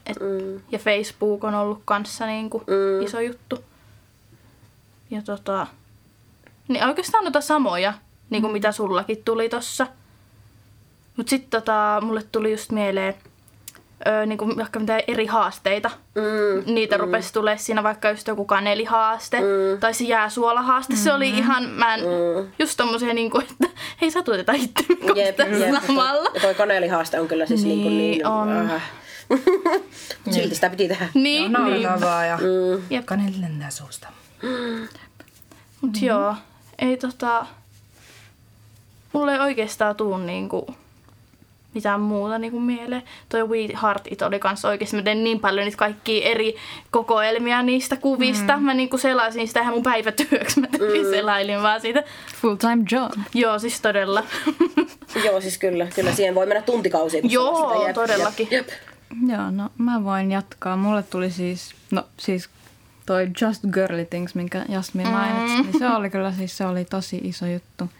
Et, 0.06 0.16
Mm. 0.20 0.60
Ja 0.72 0.78
Facebook 0.78 1.44
on 1.44 1.54
ollut 1.54 1.82
kanssa 1.84 2.26
niinku 2.26 2.58
Mm. 2.66 3.02
iso 3.06 3.20
juttu. 3.20 3.64
Ja 5.10 5.22
tota, 5.22 5.66
niin 6.68 6.84
oikeastaan 6.84 7.24
noita 7.24 7.40
samoja, 7.40 7.94
niinku 8.30 8.48
mitä 8.48 8.72
sullakin 8.72 9.22
tuli 9.24 9.48
tossa. 9.48 9.86
Mut 11.16 11.28
sit 11.28 11.50
tota, 11.50 11.98
mulle 12.04 12.22
tuli 12.32 12.50
just 12.52 12.70
mieleen, 12.70 13.14
öö, 14.06 14.26
niinku 14.26 14.48
vaikka 14.56 14.80
mitä 14.80 15.00
eri 15.06 15.26
haasteita. 15.26 15.90
Mm. 16.14 16.74
Niitä 16.74 16.96
mm. 16.98 17.00
rupesi 17.04 17.32
tulee 17.32 17.58
siinä 17.58 17.82
vaikka 17.82 18.10
just 18.10 18.28
joku 18.28 18.44
kanelihaaste 18.44 19.40
Mm. 19.40 19.80
tai 19.80 19.94
se 19.94 20.04
jääsuolahaaste. 20.04 20.96
Se 20.96 21.12
oli 21.12 21.28
ihan, 21.30 21.64
mä 21.64 21.94
en, 21.94 22.00
Mm. 22.00 22.52
just 22.58 22.76
tommosia 22.76 23.14
niinku, 23.14 23.38
että 23.38 23.54
hei 24.00 24.10
satuteta 24.10 24.52
itse 24.52 24.84
Jep, 25.24 25.36
tässä 25.36 25.66
jep. 25.66 25.74
samalla. 25.86 26.30
Ja 26.34 26.40
toi 26.40 26.54
kanelihaaste 26.54 27.20
on 27.20 27.28
kyllä 27.28 27.46
siis 27.46 27.64
niin, 27.64 27.78
Niin, 27.78 27.98
niin 27.98 28.26
on. 28.26 28.70
Äh. 28.70 28.82
Silti 30.30 30.54
sitä 30.54 30.70
piti 30.70 30.88
tehdä. 30.88 31.08
Niin, 31.14 31.52
Joo, 31.52 31.64
niin. 31.64 31.82
ja 31.82 32.36
Mm. 32.36 32.82
Jep. 32.90 33.04
kaneli 33.06 33.40
lentää 33.40 33.70
suusta. 33.70 34.08
Mut 34.42 35.92
mm-hmm. 35.92 36.06
joo, 36.08 36.34
ei 36.78 36.96
tota... 36.96 37.46
Mulle 39.12 39.32
ei 39.32 39.40
oikeastaan 39.40 39.96
tuu 39.96 40.16
niinku 40.18 40.74
mitään 41.74 42.00
muuta 42.00 42.38
niinku 42.38 42.60
mieleen. 42.60 43.02
Toi 43.28 43.48
We 43.48 43.68
Heart 43.82 44.06
It 44.10 44.22
oli 44.22 44.38
kans 44.38 44.64
oikeesti, 44.64 44.96
mä 44.96 45.02
tein 45.02 45.24
niin 45.24 45.40
paljon 45.40 45.64
niitä 45.64 45.76
kaikkia 45.76 46.28
eri 46.28 46.56
kokoelmia 46.90 47.62
niistä 47.62 47.96
kuvista. 47.96 48.56
Mm. 48.56 48.62
Mä 48.62 48.74
niinku 48.74 48.98
selasin 48.98 49.48
sitä 49.48 49.60
ihan 49.60 49.74
mun 49.74 49.82
päivätyöksi. 49.82 50.60
Mä 50.60 50.66
tein 50.66 51.06
mm. 51.06 51.10
selailin 51.10 51.62
vaan 51.62 51.80
siitä. 51.80 52.04
Full 52.40 52.54
time 52.54 52.84
job. 52.90 53.12
Joo, 53.34 53.58
siis 53.58 53.80
todella. 53.80 54.22
Joo, 55.26 55.40
siis 55.40 55.58
kyllä. 55.58 55.86
Kyllä 55.94 56.12
siihen 56.12 56.34
voi 56.34 56.46
mennä 56.46 56.62
tuntikausia. 56.62 57.20
Joo, 57.24 57.72
sitä. 57.72 57.86
Jep, 57.86 57.94
todellakin. 57.94 58.48
Jep. 58.50 58.68
Joo, 59.26 59.50
no 59.50 59.70
mä 59.78 60.04
voin 60.04 60.32
jatkaa. 60.32 60.76
Mulle 60.76 61.02
tuli 61.02 61.30
siis, 61.30 61.74
no 61.90 62.04
siis 62.16 62.48
toi 63.06 63.30
Just 63.40 63.62
Girly 63.72 64.04
Things, 64.04 64.34
minkä 64.34 64.64
Jasmin 64.68 65.08
mainitsi, 65.08 65.62
niin 65.62 65.78
se 65.78 65.88
oli 65.88 66.10
kyllä 66.10 66.32
siis 66.32 66.56
se 66.56 66.66
oli 66.66 66.84
tosi 66.84 67.20
iso 67.24 67.46
juttu. 67.46 67.90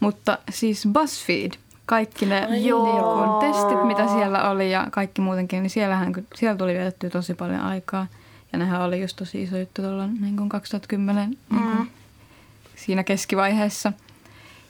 Mutta 0.00 0.38
siis 0.50 0.88
BuzzFeed, 0.92 1.52
kaikki 1.88 2.26
ne 2.26 2.46
niin 2.50 2.74
kun 2.74 3.38
testit, 3.40 3.86
mitä 3.86 4.08
siellä 4.08 4.50
oli 4.50 4.72
ja 4.72 4.86
kaikki 4.90 5.20
muutenkin, 5.20 5.62
niin 5.62 5.70
siellähän, 5.70 6.12
siellä 6.34 6.58
tuli 6.58 6.74
vietetty 6.74 7.10
tosi 7.10 7.34
paljon 7.34 7.60
aikaa. 7.60 8.06
Ja 8.52 8.58
nehän 8.58 8.82
oli 8.82 9.00
just 9.00 9.16
tosi 9.16 9.42
iso 9.42 9.56
juttu 9.56 9.82
tuolla 9.82 10.06
niin 10.06 10.36
kuin 10.36 10.48
2010 10.48 11.30
niin 11.30 11.38
kuin 11.50 11.90
siinä 12.76 13.04
keskivaiheessa. 13.04 13.92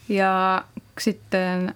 Ja 0.09 0.65
sitten, 0.99 1.75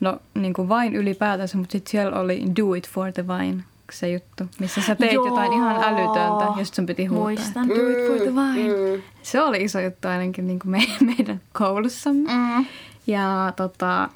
no 0.00 0.18
niin 0.34 0.54
kuin 0.54 0.68
vain 0.68 0.96
ylipäätänsä, 0.96 1.58
mutta 1.58 1.72
sitten 1.72 1.90
siellä 1.90 2.20
oli 2.20 2.42
Do 2.60 2.74
It 2.74 2.88
for 2.88 3.12
the 3.12 3.24
Vine, 3.28 3.64
se 3.92 4.08
juttu, 4.08 4.44
missä 4.58 4.82
sä 4.82 4.94
teit 4.94 5.12
Joo. 5.12 5.26
jotain 5.26 5.52
ihan 5.52 5.84
älytöntä, 5.84 6.60
josta 6.60 6.76
sun 6.76 6.86
piti 6.86 7.06
huutaa. 7.06 7.24
Muistan. 7.24 7.68
Do 7.68 7.74
it 7.74 8.06
for 8.06 8.16
the 8.16 8.34
vine. 8.34 9.02
Se 9.22 9.42
oli 9.42 9.62
iso 9.62 9.80
juttu 9.80 10.08
ainakin 10.08 10.46
niin 10.46 10.58
kuin 10.58 10.70
me, 10.70 10.78
meidän 11.16 11.40
koulussamme. 11.52 12.30
Mm. 12.34 12.66
Ja 13.06 13.52
tota, 13.56 14.08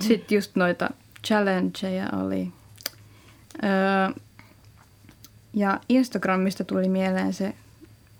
sitten 0.00 0.36
just 0.36 0.56
noita 0.56 0.90
challengeja 1.26 2.08
oli. 2.22 2.52
Öö, 3.64 4.22
ja 5.54 5.80
Instagramista 5.88 6.64
tuli 6.64 6.88
mieleen 6.88 7.32
se, 7.32 7.44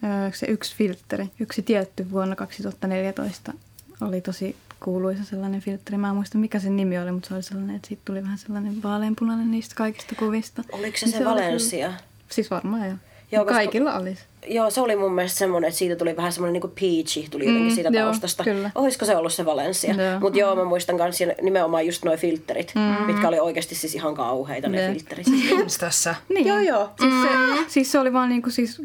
öö, 0.05 0.31
se 0.35 0.47
yksi 0.47 0.77
filtteri. 0.77 1.31
Yksi 1.41 1.63
tietty 1.63 2.11
vuonna 2.11 2.37
2014 2.37 3.53
oli 4.01 4.21
tosi 4.21 4.57
kuuluisa 4.81 5.25
sellainen 5.25 5.61
filtteri. 5.61 5.99
Mä 5.99 6.09
en 6.09 6.15
muista 6.17 6.39
mikä 6.39 6.59
sen 6.59 6.77
nimi 6.77 6.99
oli, 6.99 7.13
mutta 7.13 7.29
se 7.29 7.35
oli 7.35 7.43
sellainen, 7.43 7.77
että 7.77 7.89
siitä 7.89 8.03
tuli 8.05 8.23
vähän 8.23 8.39
sellainen 8.39 8.83
vaaleanpunainen 8.83 9.51
niistä 9.51 9.75
kaikista 9.75 10.15
kuvista. 10.15 10.65
Oliko 10.73 10.99
se 10.99 11.07
Niin 11.07 11.13
se 11.19 11.27
oli 11.27 11.41
Valencia? 11.43 11.87
kyllä- 11.89 12.01
Siis 12.29 12.51
varmaan 12.51 12.87
joo. 12.89 12.97
Joo, 13.33 13.45
koska- 13.45 13.55
Kaikilla 13.55 13.95
olisi. 13.99 14.23
Joo, 14.49 14.71
se 14.71 14.81
oli 14.81 14.97
mun 14.97 15.13
mielestä 15.15 15.39
semmoinen, 15.39 15.69
että 15.69 15.79
siitä 15.79 15.97
tuli 15.97 16.17
vähän 16.17 16.33
semmoinen 16.33 16.53
niinku 16.53 16.69
peachy, 16.81 17.29
tuli 17.31 17.45
jotenkin 17.45 17.69
Mm, 17.71 17.75
siitä 17.75 17.91
joo, 17.93 18.05
taustasta. 18.05 18.45
kyllä. 18.45 18.71
Olisiko 18.75 19.05
se 19.05 19.17
ollut 19.17 19.33
se 19.33 19.45
Valencia? 19.45 19.95
Mutta 20.21 20.39
joo, 20.39 20.57
mä 20.57 20.65
muistan 20.65 20.97
myös 20.97 21.19
nimenomaan 21.43 21.87
just 21.87 22.05
nuo 22.05 22.17
filterit, 22.17 22.73
mm. 22.75 23.07
mitkä 23.07 23.29
oli 23.29 23.39
oikeasti 23.41 23.75
siis 23.75 23.95
ihan 23.95 24.15
kauheita 24.15 24.69
ne 24.69 24.83
Jep. 24.83 24.93
filterit. 24.93 25.27
Instassa. 25.63 26.15
Niin. 26.29 26.47
joo, 26.47 26.59
joo. 26.61 26.91
Siis, 27.01 27.15
se, 27.23 27.29
siis 27.69 27.93
se 27.93 27.99
oli 27.99 28.13
vaan 28.13 28.29
niinku 28.29 28.51
siis 28.51 28.83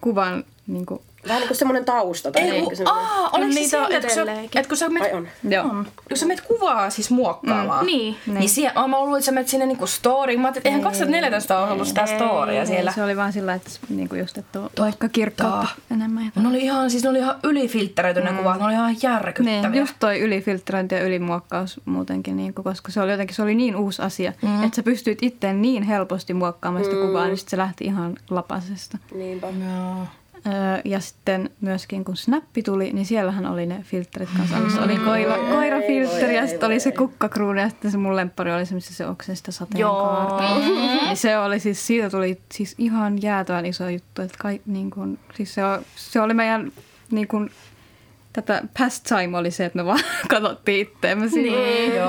kuvan 0.00 0.44
niinku 0.66 1.02
Vähän 1.28 1.40
niin 1.40 1.48
kuin 1.48 1.56
semmoinen 1.58 1.84
tausta. 1.84 2.32
Tai 2.32 2.42
Ei, 2.42 2.50
niinku 2.50 2.66
kun, 2.70 2.76
semmoinen- 2.76 3.04
aa, 3.04 3.28
oliko 3.32 3.52
se 3.52 3.58
niitä 3.60 3.70
siellä, 3.70 3.96
että 3.96 4.08
kun 4.08 4.14
sä, 4.54 4.60
et 4.60 4.66
kun 4.66 4.76
sä 4.76 4.88
menet, 4.88 5.14
on. 5.14 5.28
Joo. 5.48 5.64
kun 6.08 6.16
sä 6.16 6.26
menet 6.26 6.40
kuvaa 6.44 6.90
siis 6.90 7.10
muokkaamaan, 7.10 7.86
Niin. 7.86 8.16
niin 8.26 8.48
siellä, 8.48 8.88
mä 8.88 9.00
luulin, 9.00 9.16
että 9.16 9.26
sä 9.26 9.32
menet 9.32 9.48
sinne 9.48 9.66
niinku 9.66 9.86
storyin. 9.86 10.40
Mä 10.40 10.46
ajattelin, 10.46 10.60
että 10.60 10.68
eihän 10.68 10.82
2014 10.82 11.58
ole 11.58 11.70
ollut 11.70 11.88
sitä 11.88 12.06
storya 12.06 12.66
siellä. 12.66 12.92
Se 12.92 13.04
oli 13.04 13.16
vaan 13.16 13.32
sillä, 13.32 13.54
että 13.54 13.70
niinku 13.88 14.14
just, 14.14 14.38
että 14.38 14.60
on 14.60 14.70
vaikka 14.78 15.08
kirkkautta 15.08 15.68
enemmän. 15.90 16.32
Ne 16.36 16.48
oli 16.48 16.58
ihan, 16.62 16.90
siis 16.90 17.02
ne 17.02 17.08
oli 17.08 17.18
ihan 17.18 17.36
ylifiltteröity 17.44 18.20
ne 18.20 18.32
kuvat, 18.32 18.58
ne 18.58 18.64
oli 18.64 18.72
ihan 18.72 18.96
järkyttäviä. 19.02 19.62
niin, 19.62 19.74
just 19.80 19.94
toi 20.00 20.20
ylifiltteröinti 20.20 20.94
ja 20.94 21.02
ylimuokkaus 21.02 21.80
muutenkin, 21.84 22.36
niin 22.36 22.54
kuin, 22.54 22.64
koska 22.64 22.92
se 22.92 23.00
oli 23.00 23.10
jotenkin 23.10 23.36
se 23.36 23.42
oli 23.42 23.54
niin 23.54 23.76
uusi 23.76 24.02
asia, 24.02 24.32
mm. 24.42 24.62
että 24.64 24.76
sä 24.76 24.82
pystyit 24.82 25.18
itse 25.22 25.52
niin 25.52 25.82
helposti 25.82 26.34
muokkaamaan 26.34 26.84
sitä 26.84 26.96
kuvaa, 26.96 27.26
niin 27.26 27.36
sit 27.38 27.48
se 27.48 27.56
lähti 27.56 27.84
ihan 27.84 28.14
lapasesta. 28.30 28.98
Niinpä. 29.14 29.46
Joo. 29.46 30.06
Ja 30.84 31.00
sitten 31.00 31.50
myöskin 31.60 32.04
kun 32.04 32.16
Snappi 32.16 32.62
tuli, 32.62 32.92
niin 32.92 33.06
siellähän 33.06 33.46
oli 33.46 33.66
ne 33.66 33.82
filterit 33.82 34.28
kanssa. 34.36 34.56
Alussa 34.56 34.82
oli 34.82 34.96
koira, 34.96 35.36
koirafiltteri 35.36 36.36
ja 36.36 36.46
sitten 36.46 36.66
oli 36.66 36.80
se 36.80 36.92
kukkakruunu 36.92 37.60
ja 37.60 37.68
sitten 37.68 37.90
se 37.90 37.96
mun 37.96 38.16
lemppari 38.16 38.52
oli 38.52 38.66
se, 38.66 38.74
missä 38.74 38.94
se 38.94 39.06
oksesta 39.06 39.52
sateenkaarta. 39.52 40.58
Niin 41.10 41.16
se 41.16 41.38
oli 41.38 41.60
siis, 41.60 41.86
siitä 41.86 42.10
tuli 42.10 42.40
siis 42.52 42.74
ihan 42.78 43.22
jäätävän 43.22 43.66
iso 43.66 43.88
juttu. 43.88 44.22
Että 44.22 44.38
kai, 44.38 44.60
niin 44.66 44.90
kun, 44.90 45.18
siis 45.34 45.54
se, 45.54 45.62
se 45.96 46.20
oli 46.20 46.34
meidän 46.34 46.72
niin 47.10 47.28
kun, 47.28 47.50
tätä 48.32 48.62
pastime 48.78 49.38
oli 49.38 49.50
se, 49.50 49.64
että 49.64 49.78
me 49.78 49.84
vaan 49.84 50.00
katsottiin 50.30 50.80
itteemme 50.80 51.28
siinä. 51.28 51.56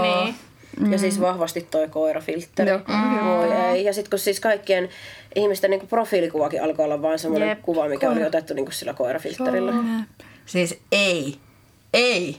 Niin, 0.02 0.36
Joo. 0.82 0.88
niin. 0.88 0.92
Ja 0.92 0.98
siis 0.98 1.22
vahvasti 1.22 1.68
toi 1.72 1.88
koirafiltteri. 1.88 2.70
Joo. 2.70 2.80
Voi 3.26 3.52
ei. 3.52 3.86
Ja 3.86 3.94
sitten 3.94 4.10
kun 4.10 4.20
siis 4.20 4.40
kaikkien 4.40 4.90
ihmisten 5.36 5.70
niinku 5.70 5.88
profiilikuvakin 5.88 6.64
alkoi 6.64 6.86
olla 6.86 7.02
vaan 7.02 7.20
semmoinen 7.20 7.50
Jep. 7.50 7.62
kuva, 7.62 7.88
mikä 7.88 8.10
oli 8.10 8.26
otettu 8.26 8.54
niinku 8.54 8.72
sillä 8.72 8.94
koirafiltterillä. 8.94 9.74
Siis 10.46 10.80
ei. 10.92 11.38
ei. 11.94 12.38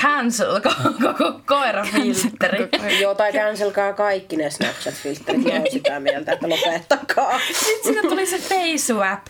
Cancel 0.00 0.60
koko 0.60 1.40
koirafiltteri. 1.46 2.68
Joo, 3.00 3.14
tai 3.14 3.32
cancelkaa 3.32 3.92
kaikki 3.92 4.36
ne 4.36 4.50
Snapchat-filterit. 4.50 5.44
Mä 5.44 5.58
oon 5.58 5.66
sitä 5.72 6.00
mieltä, 6.00 6.32
että 6.32 6.48
lopettakaa. 6.48 7.40
Sitten 7.52 7.94
sinne 7.94 8.08
tuli 8.08 8.26
se 8.26 8.38
face 8.38 8.78
swap. 8.78 9.26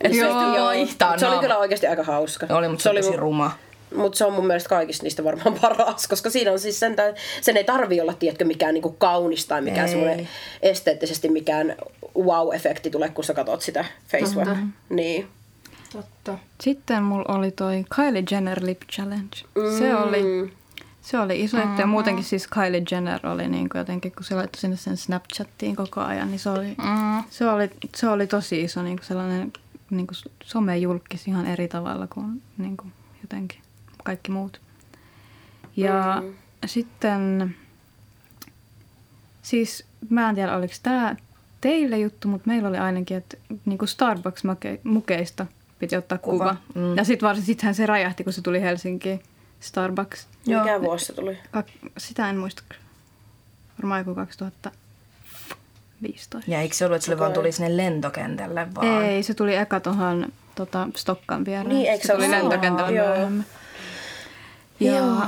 Että 0.00 0.16
se 0.16 0.22
Joo, 0.22 0.56
joo, 0.56 0.86
se 1.16 1.26
oli 1.26 1.38
kyllä 1.38 1.58
oikeasti 1.58 1.86
aika 1.86 2.02
hauska. 2.02 2.46
Oli, 2.50 2.68
mutta 2.68 2.82
se 2.82 2.90
oli 2.90 3.00
tosi 3.00 3.16
ruma. 3.16 3.58
Mutta 3.96 4.18
se 4.18 4.24
on 4.24 4.32
mun 4.32 4.46
mielestä 4.46 4.68
kaikista 4.68 5.02
niistä 5.02 5.24
varmaan 5.24 5.58
paras, 5.62 6.08
koska 6.08 6.30
siinä 6.30 6.52
on 6.52 6.58
siis 6.58 6.80
sen, 6.80 6.96
sen 7.40 7.56
ei 7.56 7.64
tarvi 7.64 8.00
olla, 8.00 8.14
tiedätkö, 8.14 8.44
mikään 8.44 8.74
niinku 8.74 8.90
kaunis 8.98 9.46
tai 9.46 9.62
mikään 9.62 9.86
Ei. 9.86 9.92
semmoinen 9.92 10.28
esteettisesti 10.62 11.28
mikään 11.28 11.76
wow-efekti 12.18 12.90
tulee, 12.92 13.08
kun 13.08 13.24
sä 13.24 13.34
katsot 13.34 13.62
sitä 13.62 13.84
Facebook. 14.08 14.48
Niin. 14.88 15.28
Totta. 15.92 16.38
Sitten 16.60 17.02
mulla 17.02 17.34
oli 17.34 17.50
toi 17.50 17.84
Kylie 17.96 18.24
Jenner 18.30 18.66
Lip 18.66 18.82
Challenge. 18.92 19.36
Se 19.78 19.96
oli, 19.96 20.52
se 21.02 21.18
oli 21.18 21.40
iso 21.40 21.60
juttu 21.60 21.80
ja 21.80 21.86
muutenkin 21.86 22.24
siis 22.24 22.46
Kylie 22.46 22.82
Jenner 22.90 23.26
oli 23.26 23.48
niin 23.48 23.68
kuin 23.68 23.78
jotenkin, 23.78 24.12
kun 24.12 24.24
se 24.24 24.34
laittoi 24.34 24.60
sinne 24.60 24.76
sen 24.76 24.96
Snapchattiin 24.96 25.76
koko 25.76 26.00
ajan, 26.00 26.30
niin 26.30 26.38
se 26.38 26.50
oli, 26.50 26.76
se 27.30 27.48
oli, 27.48 27.70
se 27.96 28.08
oli 28.08 28.26
tosi 28.26 28.62
iso 28.62 28.82
niin 28.82 28.96
kuin 28.96 29.06
sellainen 29.06 29.52
niin 29.90 30.06
kuin 30.06 30.16
somejulkis 30.44 31.28
ihan 31.28 31.46
eri 31.46 31.68
tavalla 31.68 32.06
kuin, 32.06 32.42
niin 32.58 32.76
kuin 32.76 32.92
jotenkin 33.22 33.60
kaikki 34.04 34.30
muut. 34.30 34.60
Ja 35.76 36.22
mm. 36.24 36.34
sitten, 36.66 37.54
siis 39.42 39.84
mä 40.10 40.28
en 40.28 40.34
tiedä 40.34 40.56
oliko 40.56 40.74
tämä 40.82 41.16
teille 41.60 41.98
juttu, 41.98 42.28
mutta 42.28 42.48
meillä 42.48 42.68
oli 42.68 42.78
ainakin, 42.78 43.16
että 43.16 43.36
niin 43.64 43.78
kuin 43.78 43.88
Starbucks-mukeista 43.88 45.46
piti 45.78 45.96
ottaa 45.96 46.18
kuva. 46.18 46.38
Kuva, 46.38 46.56
Mm. 46.74 46.96
Ja 46.96 47.04
sitten 47.04 47.26
varsin 47.26 47.44
sittenhän 47.44 47.74
se 47.74 47.86
räjähti, 47.86 48.24
kun 48.24 48.32
se 48.32 48.42
tuli 48.42 48.60
Helsinkiin. 48.60 49.22
Starbucks. 49.60 50.28
Joo. 50.46 50.64
Mikä 50.64 50.80
vuosi 50.80 51.04
se 51.04 51.12
tuli? 51.12 51.38
Kak- 51.56 51.90
sitä 51.98 52.30
en 52.30 52.36
muista. 52.36 52.62
Varmaan 53.78 54.00
joku 54.00 54.14
2015. 54.14 56.40
Ja 56.46 56.60
eikö 56.60 56.74
se 56.74 56.84
ollut, 56.84 56.96
että 56.96 57.06
se 57.06 57.18
vaan 57.18 57.32
tuli 57.32 57.52
sinne 57.52 57.76
lentokentälle 57.76 58.68
vaan? 58.74 59.04
Ei, 59.04 59.22
se 59.22 59.34
tuli 59.34 59.56
eka 59.56 59.80
tuohon 59.80 60.32
tota, 60.54 60.88
Stokkan 60.96 61.44
viereen. 61.44 61.68
Niin, 61.68 61.90
eikö 61.90 62.02
se 62.02 62.06
se 62.06 62.12
tuli 62.14 62.30
lentokentälle 62.30 62.92
Joo. 62.92 63.30
Myöhemmin. 64.80 65.18
Joo. 65.18 65.26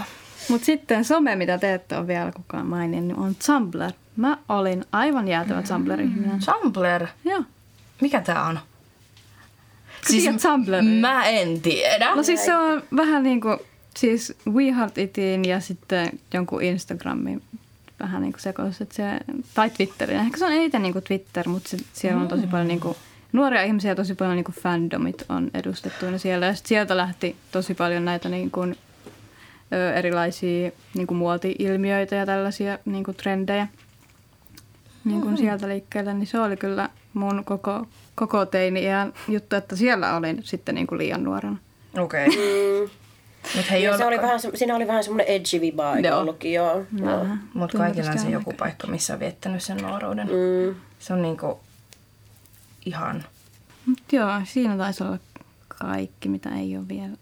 Mutta 0.49 0.65
sitten 0.65 1.05
some, 1.05 1.37
mitä 1.37 1.59
te 1.59 1.75
ette 1.75 1.97
ole 1.97 2.07
vielä 2.07 2.33
kukaan 2.33 2.67
maininnut, 2.67 3.19
on 3.19 3.37
Tumblr. 3.47 3.93
Mä 4.17 4.38
olin 4.49 4.85
aivan 4.93 5.29
jäätävä 5.29 5.62
Tumblr-ihminen. 5.62 6.41
Tumblr? 6.45 7.07
Joo. 7.25 7.43
Mikä 8.01 8.21
tää 8.21 8.45
on? 8.47 8.59
tiedät 10.07 10.43
Tumblria? 10.43 10.83
mä 10.83 11.27
en 11.27 11.61
tiedä. 11.61 12.15
No 12.15 12.23
siis 12.23 12.45
se 12.45 12.55
on 12.55 12.83
vähän 12.97 13.23
niin 13.23 13.41
kuin, 13.41 13.59
siis 13.97 14.35
We 14.49 14.73
Heart 14.77 14.99
Itin 14.99 15.45
ja 15.45 15.61
sitten 15.61 16.11
jonkun 16.35 16.62
Instagramin 16.62 17.43
vähän 18.01 18.23
niin 18.23 18.33
kuin 18.33 18.41
sekoitus, 18.41 18.81
että 18.81 18.95
se, 18.95 19.03
tai 19.55 19.71
Twitterin. 19.71 20.17
Ehkä 20.17 20.38
se 20.38 20.45
on 20.45 20.53
eniten 20.53 20.83
niin 20.83 20.93
kuin 20.93 21.05
Twitter, 21.05 21.49
mutta 21.49 21.69
se, 21.69 21.77
siellä 21.93 22.21
on 22.21 22.29
tosi 22.29 22.47
paljon 22.47 22.69
niin 22.69 22.81
kuin, 22.81 22.97
nuoria 23.33 23.62
ihmisiä 23.62 23.95
tosi 23.95 24.15
paljon 24.15 24.37
niin 24.37 24.45
kuin 24.45 24.57
fandomit 24.62 25.25
on 25.29 25.51
edustettuina 25.55 26.19
siellä. 26.19 26.47
Ja 26.47 26.55
sieltä 26.55 26.97
lähti 26.97 27.37
tosi 27.53 27.75
paljon 27.75 28.05
näitä 28.05 28.29
niin 28.29 28.51
kuin, 28.51 28.77
ö, 29.72 29.94
erilaisia 29.94 30.70
niin 30.94 31.06
kuin 31.06 31.18
muoti-ilmiöitä 31.18 32.16
ja 32.16 32.26
tällaisia 32.26 32.78
niin 32.85 33.04
kuin 33.04 33.16
trendejä 33.16 33.68
niin 35.04 35.20
kuin 35.20 35.37
sieltä 35.37 35.68
liikkeelle, 35.68 36.14
niin 36.14 36.26
se 36.26 36.40
oli 36.40 36.56
kyllä 36.56 36.88
mun 37.14 37.44
koko, 37.44 37.87
koko 38.14 38.46
teini-iän 38.46 39.12
juttu, 39.28 39.56
että 39.56 39.76
siellä 39.76 40.16
olin 40.16 40.40
sitten 40.42 40.74
niin 40.74 40.87
kuin 40.87 40.98
liian 40.98 41.24
nuorena. 41.24 41.56
Okei. 41.98 42.26
Okay. 42.26 42.38
Mm. 42.38 42.90
Mut 43.56 43.70
hei, 43.70 43.82
Ja 43.82 43.96
se 43.96 44.06
oli 44.06 44.16
vähän, 44.16 44.40
siinä 44.54 44.76
oli 44.76 44.87
vähän 44.87 45.04
semmoinen 45.04 45.26
edgy 45.26 45.61
vibe 45.61 45.82
aika 45.82 46.08
Joo. 46.08 46.20
ollutkin, 46.20 46.52
joo. 46.52 46.87
joo. 46.98 47.24
Mut 47.54 47.70
Tuntuu 47.70 47.80
kaikilla 47.80 48.11
on 48.11 48.18
se 48.18 48.30
joku 48.30 48.50
aika. 48.50 48.64
paikka, 48.64 48.87
missä 48.87 49.14
on 49.14 49.20
viettänyt 49.20 49.62
sen 49.62 49.76
nuoruuden. 49.76 50.26
Mm. 50.26 50.74
Se 50.98 51.12
on 51.12 51.22
niinku 51.22 51.61
ihan... 52.87 53.24
Mut 53.87 54.12
joo, 54.12 54.30
siinä 54.44 54.76
taisi 54.76 55.04
olla 55.04 55.18
kaikki, 55.68 56.28
mitä 56.28 56.50
ei 56.50 56.76
ole 56.76 56.88
vielä. 56.88 57.16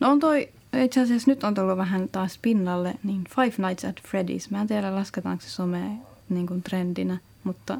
No 0.00 0.10
on 0.10 0.20
toi, 0.20 0.48
itse 0.78 1.00
asiassa 1.00 1.30
nyt 1.30 1.44
on 1.44 1.54
tullut 1.54 1.76
vähän 1.76 2.08
taas 2.08 2.38
pinnalle, 2.42 2.94
niin 3.04 3.24
Five 3.36 3.68
Nights 3.68 3.84
at 3.84 4.00
Freddy's. 4.08 4.46
Mä 4.50 4.60
en 4.60 4.66
tiedä, 4.66 4.94
lasketaanko 4.94 5.42
se 5.42 5.50
some 5.50 5.90
niin 6.28 6.46
kuin 6.46 6.62
trendinä, 6.62 7.18
mutta 7.44 7.78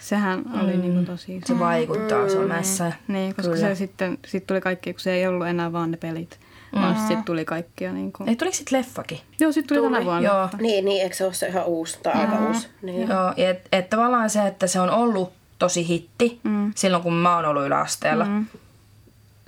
sehän 0.00 0.44
oli 0.62 0.76
niin 0.76 0.92
kuin 0.92 1.06
tosi 1.06 1.36
iso. 1.36 1.46
Se 1.46 1.58
vaikuttaa 1.58 2.28
somessa. 2.28 2.92
Niin, 3.08 3.34
koska 3.34 3.52
Kyllä. 3.52 3.68
se 3.68 3.74
sitten 3.74 4.18
sit 4.26 4.46
tuli 4.46 4.60
kaikki, 4.60 4.92
kun 4.92 5.00
se 5.00 5.12
ei 5.12 5.26
ollut 5.26 5.46
enää 5.46 5.72
vaan 5.72 5.90
ne 5.90 5.96
pelit, 5.96 6.38
vaan 6.74 6.96
sitten 6.98 7.24
tuli 7.24 7.44
kaikkia 7.44 7.92
niin 7.92 8.12
kuin... 8.12 8.28
Ei, 8.28 8.36
tuliko 8.36 8.56
sit 8.56 8.70
leffakin? 8.70 9.20
Joo, 9.40 9.52
sitten 9.52 9.76
tuli, 9.76 9.86
Tuli, 9.88 9.92
tänä 9.96 10.04
vuonna. 10.04 10.28
joo. 10.28 10.48
Niin, 10.60 10.84
niin, 10.84 11.02
eikö 11.02 11.16
se 11.16 11.24
ole 11.24 11.34
se 11.34 11.46
ihan 11.48 11.64
uusi 11.64 11.98
tai 12.02 12.12
aika 12.12 12.46
uusi? 12.48 12.68
Niin. 12.82 13.08
Joo, 13.08 13.32
ja 13.36 13.50
et, 13.50 13.68
et 13.72 13.90
tavallaan 13.90 14.30
se, 14.30 14.46
että 14.46 14.66
se 14.66 14.80
on 14.80 14.90
ollut 14.90 15.32
tosi 15.58 15.88
hitti 15.88 16.40
Mm. 16.42 16.72
silloin, 16.76 17.02
kun 17.02 17.12
mä 17.12 17.36
oon 17.36 17.44
ollut 17.44 17.66
yläasteella. 17.66 18.24
Mm. 18.24 18.46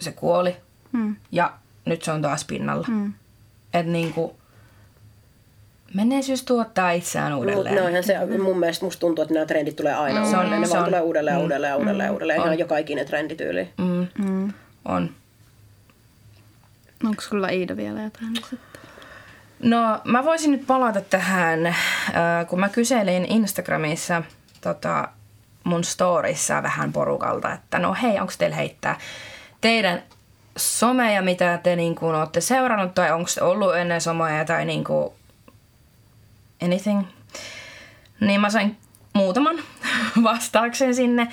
Se 0.00 0.12
kuoli 0.12 0.56
Mm. 0.92 1.16
ja 1.32 1.52
nyt 1.86 2.02
se 2.02 2.10
on 2.12 2.22
taas 2.22 2.44
pinnalla. 2.44 2.86
Mm. 2.88 3.12
Että 3.74 3.92
niinku, 3.92 4.36
menneisyyys 5.94 6.42
tuottaa 6.44 6.90
itseään 6.90 7.34
uudelleen. 7.34 7.90
ihan 7.90 8.04
se, 8.04 8.38
mun 8.42 8.58
mielestä 8.58 8.84
musta 8.84 9.00
tuntuu, 9.00 9.22
että 9.22 9.34
nämä 9.34 9.46
trendit 9.46 9.76
tulee 9.76 9.94
aina 9.94 10.20
on- 10.20 10.26
uudelleen. 10.26 10.60
Ne 10.60 10.66
se 10.66 10.72
vaan 10.72 10.82
on- 10.82 10.86
tulee 10.88 11.00
uudelleen, 11.00 11.38
uudelleen, 11.38 11.76
uudelleen, 11.76 12.10
uudelleen. 12.10 12.40
Ihan 12.40 12.58
joka 12.58 12.78
ikinen 12.78 13.06
trendityyli. 13.06 13.68
Mm, 13.78 14.06
Mm. 14.24 14.52
on. 14.84 15.10
Onko 17.04 17.22
sulla 17.22 17.48
Iida 17.48 17.76
vielä 17.76 18.02
jotain? 18.02 18.34
No, 19.62 20.00
mä 20.04 20.24
voisin 20.24 20.50
nyt 20.50 20.66
palata 20.66 21.00
tähän, 21.00 21.66
äh, 21.66 21.74
kun 22.48 22.60
mä 22.60 22.68
kyselin 22.68 23.24
Instagramissa 23.24 24.22
tota, 24.60 25.08
mun 25.64 25.84
storissa 25.84 26.62
vähän 26.62 26.92
porukalta, 26.92 27.52
että 27.52 27.78
no 27.78 27.96
hei, 28.02 28.18
onko 28.20 28.32
teillä 28.38 28.56
heittää 28.56 28.98
teidän 29.60 30.02
someja, 30.56 31.22
mitä 31.22 31.58
te 31.62 31.76
niin 31.76 31.94
kuin, 31.94 32.14
olette 32.14 32.40
seurannut, 32.40 32.94
tai 32.94 33.12
onko 33.12 33.30
ollut 33.40 33.76
ennen 33.76 34.00
someja 34.00 34.44
tai 34.44 34.64
niin 34.64 34.84
kuin, 34.84 35.12
anything. 36.62 37.02
Niin 38.20 38.40
mä 38.40 38.50
sain 38.50 38.76
muutaman 39.12 39.56
vastauksen 40.22 40.94
sinne, 40.94 41.28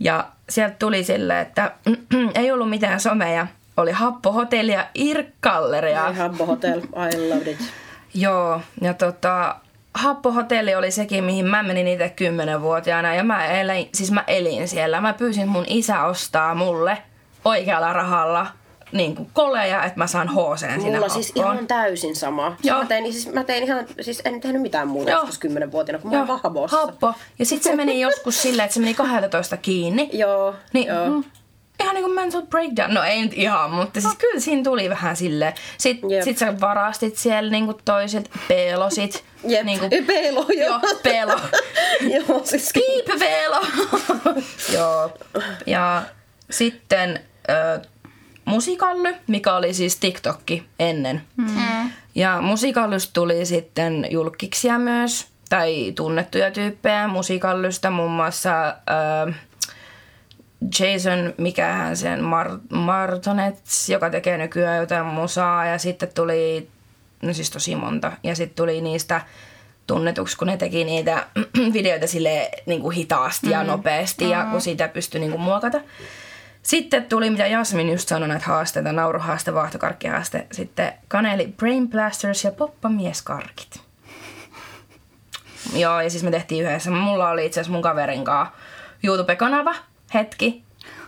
ja 0.00 0.28
sieltä 0.48 0.76
tuli 0.78 1.04
sille, 1.04 1.40
että 1.40 1.72
ei 2.34 2.52
ollut 2.52 2.70
mitään 2.70 3.00
someja, 3.00 3.46
oli 3.76 3.92
happohotelli 3.92 4.72
ja 4.72 4.86
irkkalleria. 4.94 6.12
Habbo 6.12 6.46
Hotel, 6.46 6.78
I 6.80 7.28
loved 7.28 7.46
it. 7.46 7.58
Joo, 8.14 8.60
ja 8.80 8.94
tota, 8.94 9.56
Happohotelli 9.94 10.74
oli 10.74 10.90
sekin, 10.90 11.24
mihin 11.24 11.46
mä 11.46 11.62
menin 11.62 11.88
itse 11.88 12.08
kymmenenvuotiaana 12.08 13.14
ja 13.14 13.24
mä 13.24 13.46
elin, 13.46 13.88
siis 13.94 14.10
mä 14.10 14.24
elin 14.26 14.68
siellä. 14.68 15.00
Mä 15.00 15.12
pyysin 15.12 15.48
mun 15.48 15.64
isä 15.66 16.04
ostaa 16.04 16.54
mulle 16.54 16.98
oikealla 17.44 17.92
rahalla 17.92 18.46
niin 18.92 19.16
kuin 19.16 19.30
koleja, 19.32 19.84
että 19.84 19.98
mä 19.98 20.06
saan 20.06 20.28
HC 20.28 20.58
sinne 20.60 20.78
Mulla 20.98 21.08
siis 21.08 21.32
ihan 21.34 21.66
täysin 21.66 22.16
sama. 22.16 22.56
Joo. 22.62 22.78
Mä 22.78 22.84
tein, 22.86 23.12
siis, 23.12 23.32
mä 23.32 23.44
tein 23.44 23.64
ihan, 23.64 23.86
siis 24.00 24.22
en 24.24 24.40
tehnyt 24.40 24.62
mitään 24.62 24.88
muuta 24.88 25.10
Joo. 25.10 25.20
joskus 25.20 25.38
kymmenenvuotiaana, 25.38 26.02
kun 26.02 26.10
mä 26.10 26.18
olin 26.22 26.40
Habossa. 26.42 26.76
happo. 26.76 27.14
Ja 27.38 27.44
sitten 27.46 27.72
se 27.72 27.76
meni 27.76 28.00
joskus 28.00 28.42
silleen, 28.42 28.64
että 28.64 28.74
se 28.74 28.80
meni 28.80 28.94
12 28.94 29.56
kiinni. 29.56 30.10
Joo, 30.18 30.54
Niin, 30.72 30.86
joo. 30.88 31.06
mm, 31.08 31.24
ihan 31.80 31.94
niin 31.94 32.04
kuin 32.04 32.14
mental 32.14 32.42
breakdown. 32.42 32.94
No 32.94 33.02
ei 33.02 33.22
nyt 33.22 33.32
ihan, 33.34 33.70
mutta 33.70 34.00
siis 34.00 34.14
kyllä 34.14 34.40
siinä 34.40 34.62
tuli 34.62 34.90
vähän 34.90 35.16
silleen. 35.16 35.52
Sitten 35.78 36.10
Jep. 36.10 36.24
sit 36.24 36.38
sä 36.38 36.60
varastit 36.60 37.16
siellä 37.16 37.50
niin 37.50 37.64
kuin 37.66 37.76
toiset, 37.84 38.30
pelosit. 38.48 39.24
Jep, 39.48 39.64
Niin 39.64 39.78
kuin, 39.78 39.90
pelo, 40.06 40.46
joo. 40.60 40.68
joo, 40.68 40.80
pelo. 41.02 41.40
joo, 42.00 42.40
siis 42.44 42.72
Kiipevelo! 42.72 43.60
Joo. 44.74 45.10
Ja 45.66 46.02
sitten 46.50 47.20
ö, 47.50 47.80
musikally, 48.48 49.14
mikä 49.26 49.54
oli 49.54 49.74
siis 49.74 49.96
TikTokki 49.96 50.66
ennen. 50.78 51.22
Mm. 51.36 51.46
Ja 52.14 52.40
musikallysta 52.40 53.12
tuli 53.12 53.46
sitten 53.46 54.06
julkiksia 54.10 54.78
myös, 54.78 55.26
tai 55.48 55.92
tunnettuja 55.96 56.50
tyyppejä 56.50 57.08
musikallysta, 57.08 57.90
muun 57.90 58.10
muassa 58.10 58.68
ö, 59.28 59.32
Jason, 60.80 61.34
mikähän 61.38 61.96
sen 61.96 62.20
Mar- 62.20 62.76
Martonets, 62.76 63.88
joka 63.88 64.10
tekee 64.10 64.38
nykyään 64.38 64.80
jotain 64.80 65.06
musaa, 65.06 65.66
ja 65.66 65.78
sitten 65.78 66.08
tuli, 66.14 66.68
no 67.22 67.32
siis 67.32 67.50
tosi 67.50 67.76
monta, 67.76 68.12
ja 68.22 68.34
sitten 68.34 68.56
tuli 68.56 68.80
niistä 68.80 69.20
tunnetuksi, 69.86 70.36
kun 70.36 70.46
ne 70.46 70.56
teki 70.56 70.84
niitä 70.84 71.26
videoita 71.72 72.06
sille 72.06 72.50
niin 72.66 72.80
kuin 72.80 72.96
hitaasti 72.96 73.50
ja 73.50 73.64
nopeasti, 73.64 74.30
ja 74.30 74.46
kun 74.50 74.60
siitä 74.60 74.88
pystyi 74.88 75.20
niin 75.20 75.30
kuin 75.30 75.42
muokata. 75.42 75.80
Sitten 76.62 77.04
tuli, 77.04 77.30
mitä 77.30 77.46
Jasmin 77.46 77.90
just 77.90 78.08
sanoi, 78.08 78.28
näitä 78.28 78.46
haasteita, 78.46 78.92
nauruhaaste, 78.92 79.54
vaahtokarkkihaaste, 79.54 80.46
sitten 80.52 80.92
kaneli 81.08 81.46
Brain 81.56 81.88
Blasters 81.88 82.44
ja 82.44 82.52
poppamieskarkit. 82.52 83.80
Joo, 85.74 86.00
ja 86.00 86.10
siis 86.10 86.22
me 86.22 86.30
tehtiin 86.30 86.64
yhdessä. 86.64 86.90
Mulla 86.90 87.30
oli 87.30 87.46
itse 87.46 87.60
asiassa 87.60 87.72
mun 87.72 87.82
kaverin 87.82 88.24
kanssa 88.24 88.54
YouTube-kanava 89.02 89.74
hetki. 90.14 90.62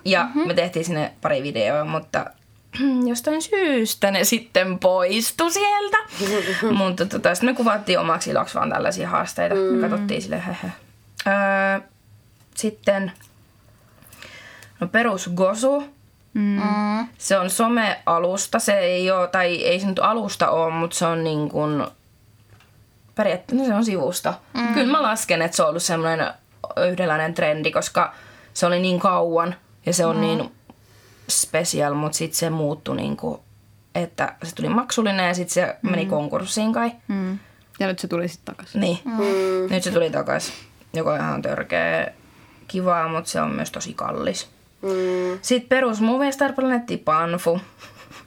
Ja 0.05 0.25
mm-hmm. 0.25 0.47
me 0.47 0.55
tehtiin 0.55 0.85
sinne 0.85 1.13
pari 1.21 1.43
videoa, 1.43 1.85
mutta 1.85 2.27
jostain 3.11 3.43
syystä 3.43 4.11
ne 4.11 4.25
sitten 4.25 4.79
poistu 4.79 5.51
sieltä. 5.51 5.99
Mutta 6.79 7.07
tota, 7.07 7.35
sitten 7.35 7.51
me 7.51 7.57
kuvattiin 7.57 7.99
omaksi 7.99 8.31
iloksi 8.31 8.55
vaan 8.55 8.71
tällaisia 8.71 9.09
haasteita. 9.09 9.55
Mm. 9.55 9.61
Me 9.61 9.89
katsottiin 9.89 10.23
sille 10.23 10.39
höhö. 10.39 10.69
Öö, 11.27 11.81
sitten 12.55 13.13
no 14.81 14.89
perus 14.89 15.31
Gosu. 15.35 15.85
Mm. 16.35 16.61
Se 17.19 17.39
on 17.39 17.51
somealusta. 17.51 18.59
Se 18.59 18.79
ei 18.79 19.11
ole, 19.11 19.29
tai 19.29 19.57
ei 19.57 19.81
se 19.81 19.87
nyt 19.87 19.99
alusta 19.99 20.51
ole, 20.51 20.73
mutta 20.73 20.97
se 20.97 21.07
on 21.07 21.25
niin 21.25 21.49
kuin, 21.49 21.87
periaatteessa 23.15 23.67
se 23.67 23.75
on 23.75 23.85
sivusta. 23.85 24.35
Mm. 24.55 24.75
Kyllä 24.75 24.93
mä 24.93 25.03
lasken, 25.03 25.43
että 25.43 25.57
se 25.57 25.63
on 25.63 25.69
ollut 25.69 25.83
semmoinen 25.83 26.33
yhdenlainen 26.91 27.35
trendi, 27.35 27.71
koska 27.71 28.15
se 28.55 28.67
oli 28.67 28.81
niin 28.81 29.01
kauan 29.01 29.55
ja 29.87 29.93
se 29.93 30.07
on 30.07 30.17
mm. 30.17 30.21
niin 30.21 30.53
special, 31.29 31.95
mutta 31.95 32.19
sitten 32.19 32.39
se 32.39 32.51
muuttui 32.51 32.97
niin 32.97 33.17
kuin, 33.17 33.41
että 33.95 34.35
se 34.43 34.55
tuli 34.55 34.69
maksullinen 34.69 35.29
ja 35.29 35.35
sitten 35.35 35.55
se 35.55 35.77
mm. 35.83 35.91
meni 35.91 36.07
konkurssiin 36.07 36.73
kai. 36.73 36.93
Mm. 37.09 37.39
Ja 37.81 37.87
nyt 37.87 37.99
se 37.99 38.09
tuli 38.09 38.29
sitten 38.29 38.55
takaisin. 38.55 38.81
Niin, 38.81 38.99
mm. 39.05 39.71
nyt 39.71 39.83
se 39.83 39.91
tuli 39.91 40.11
takaisin, 40.11 40.55
joka 40.93 41.13
on 41.13 41.21
ihan 41.21 41.43
törkeä 41.43 42.13
kivaa, 42.69 43.09
mutta 43.09 43.31
se 43.31 43.41
on 43.41 43.51
myös 43.51 43.71
tosi 43.71 43.95
kallis. 43.95 44.51
Mm. 44.83 45.39
Sitten 45.43 45.69
perus 45.69 46.01
Movistar 46.01 46.53
Planetti 46.53 46.97
Panfu. 46.97 47.61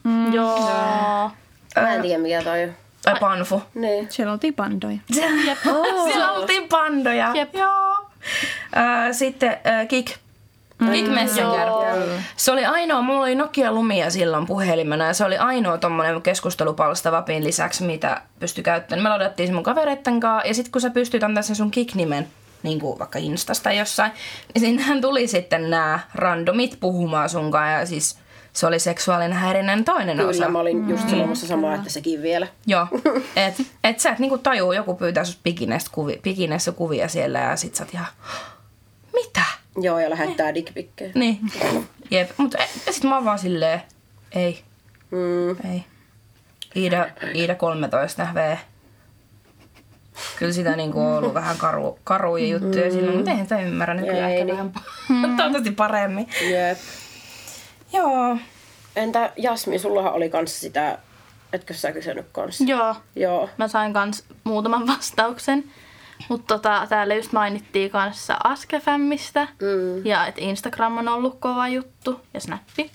Mm. 0.03 0.33
Joo. 0.33 1.31
Mä 1.75 1.93
en 1.93 2.01
tiedä 2.01 2.21
mikä 2.21 2.43
toi 2.43 2.63
on. 2.63 2.73
Tai 3.01 3.15
Panfu. 3.19 3.63
Niin. 3.73 4.07
Siellä 4.09 4.33
oltiin 4.33 4.53
pandoja. 4.53 4.97
Jep. 5.45 5.57
Siellä 6.03 6.31
oltiin 6.31 6.69
pandoja. 6.69 7.31
Jep. 7.33 7.55
Joo. 7.55 7.95
Sitten 9.11 9.57
äh, 9.67 9.87
Kik. 9.87 10.11
Kik 10.91 11.07
Messenger. 11.07 11.67
Se 12.37 12.51
oli 12.51 12.65
ainoa, 12.65 13.01
mulla 13.01 13.21
oli 13.21 13.35
Nokia 13.35 13.71
Lumia 13.71 14.09
silloin 14.09 14.45
puhelimena 14.45 15.05
ja 15.05 15.13
se 15.13 15.25
oli 15.25 15.37
ainoa 15.37 15.77
tommonen 15.77 16.21
keskustelupalsta 16.21 17.11
Vapin 17.11 17.43
lisäksi, 17.43 17.83
mitä 17.83 18.21
pystyi 18.39 18.63
käyttämään. 18.63 19.03
Me 19.03 19.09
laudattiin 19.09 19.47
se 19.47 19.53
mun 19.53 19.63
kavereitten 19.63 20.19
kanssa 20.19 20.47
ja 20.47 20.53
sitten 20.53 20.71
kun 20.71 20.81
sä 20.81 20.89
pystyt 20.89 21.23
antaa 21.23 21.43
sen 21.43 21.55
sun 21.55 21.71
Kik-nimen, 21.71 22.27
niin 22.63 22.79
kuin 22.79 22.99
vaikka 22.99 23.19
Instasta 23.19 23.71
jossain, 23.71 24.11
niin 24.53 24.59
sinnehän 24.61 25.01
tuli 25.01 25.27
sitten 25.27 25.69
nämä 25.69 25.99
randomit 26.15 26.77
puhumaan 26.79 27.29
sunkaan 27.29 27.73
ja 27.73 27.85
siis 27.85 28.17
se 28.53 28.67
oli 28.67 28.79
seksuaalinen 28.79 29.37
häirinnän 29.37 29.83
toinen 29.85 30.19
osa. 30.19 30.31
Kyllä, 30.31 30.49
mä 30.49 30.59
olin 30.59 30.89
just 30.89 31.09
sanomassa 31.09 31.47
samaa, 31.47 31.75
että 31.75 31.89
sekin 31.89 32.21
vielä. 32.21 32.47
Joo, 32.67 32.87
et, 33.35 33.55
et 33.83 33.99
sä 33.99 34.09
et 34.11 34.19
niinku 34.19 34.37
tajuu, 34.37 34.71
joku 34.71 34.95
pyytää 34.95 35.23
sut 35.23 35.39
pikinessä, 35.43 35.91
kuvi, 35.93 36.19
pikinessä 36.23 36.71
kuvia 36.71 37.07
siellä 37.07 37.39
ja 37.39 37.55
sit 37.55 37.75
sä 37.75 37.83
oot 37.83 37.93
ihan, 37.93 38.07
mitä? 39.13 39.41
Joo, 39.81 39.99
ja 39.99 40.09
lähettää 40.09 40.53
dickpikkejä. 40.53 41.11
Niin, 41.15 41.39
jep. 42.11 42.29
Mutta 42.37 42.57
sit 42.91 43.03
mä 43.03 43.15
oon 43.15 43.25
vaan 43.25 43.39
silleen, 43.39 43.81
ei, 44.31 44.63
Mm. 45.11 45.71
ei. 45.73 45.83
Iida, 46.75 47.07
Iida 47.35 47.55
13 47.55 48.27
V. 48.33 48.57
Kyllä 50.39 50.51
sitä 50.51 50.75
niinku 50.75 50.99
on 50.99 51.17
ollut 51.17 51.33
vähän 51.33 51.57
karu, 51.57 51.99
karuja 52.03 52.47
juttuja 52.47 52.91
silloin, 52.91 53.15
mutta 53.15 53.31
eihän 53.31 53.45
sitä 53.45 53.61
ymmärrä 53.61 53.93
nykyään 53.93 54.31
Ei 54.31 54.33
ehkä 54.33 54.45
niin. 54.45 54.57
vähän 54.57 54.71
pa- 54.77 55.37
toivottavasti 55.37 55.71
paremmin. 55.71 56.27
Jep. 56.41 56.77
Joo. 57.93 58.37
Entä 58.95 59.31
Jasmi, 59.37 59.79
sullahan 59.79 60.13
oli 60.13 60.29
kanssa 60.29 60.59
sitä, 60.59 60.97
etkö 61.53 61.73
sä 61.73 61.91
kysynyt 61.91 62.25
kanssa? 62.31 62.63
Joo. 62.63 62.95
Joo. 63.15 63.49
Mä 63.57 63.67
sain 63.67 63.93
kans 63.93 64.23
muutaman 64.43 64.87
vastauksen. 64.87 65.63
Mutta 66.29 66.53
tota, 66.53 66.85
täällä 66.89 67.13
just 67.15 67.31
mainittiin 67.31 67.91
kanssa 67.91 68.37
Askefämmistä. 68.43 69.47
Mm. 69.61 70.05
Ja 70.05 70.27
että 70.27 70.41
Instagram 70.41 70.97
on 70.97 71.07
ollut 71.07 71.37
kova 71.39 71.67
juttu. 71.67 72.21
Ja 72.33 72.39
Snappi. 72.39 72.91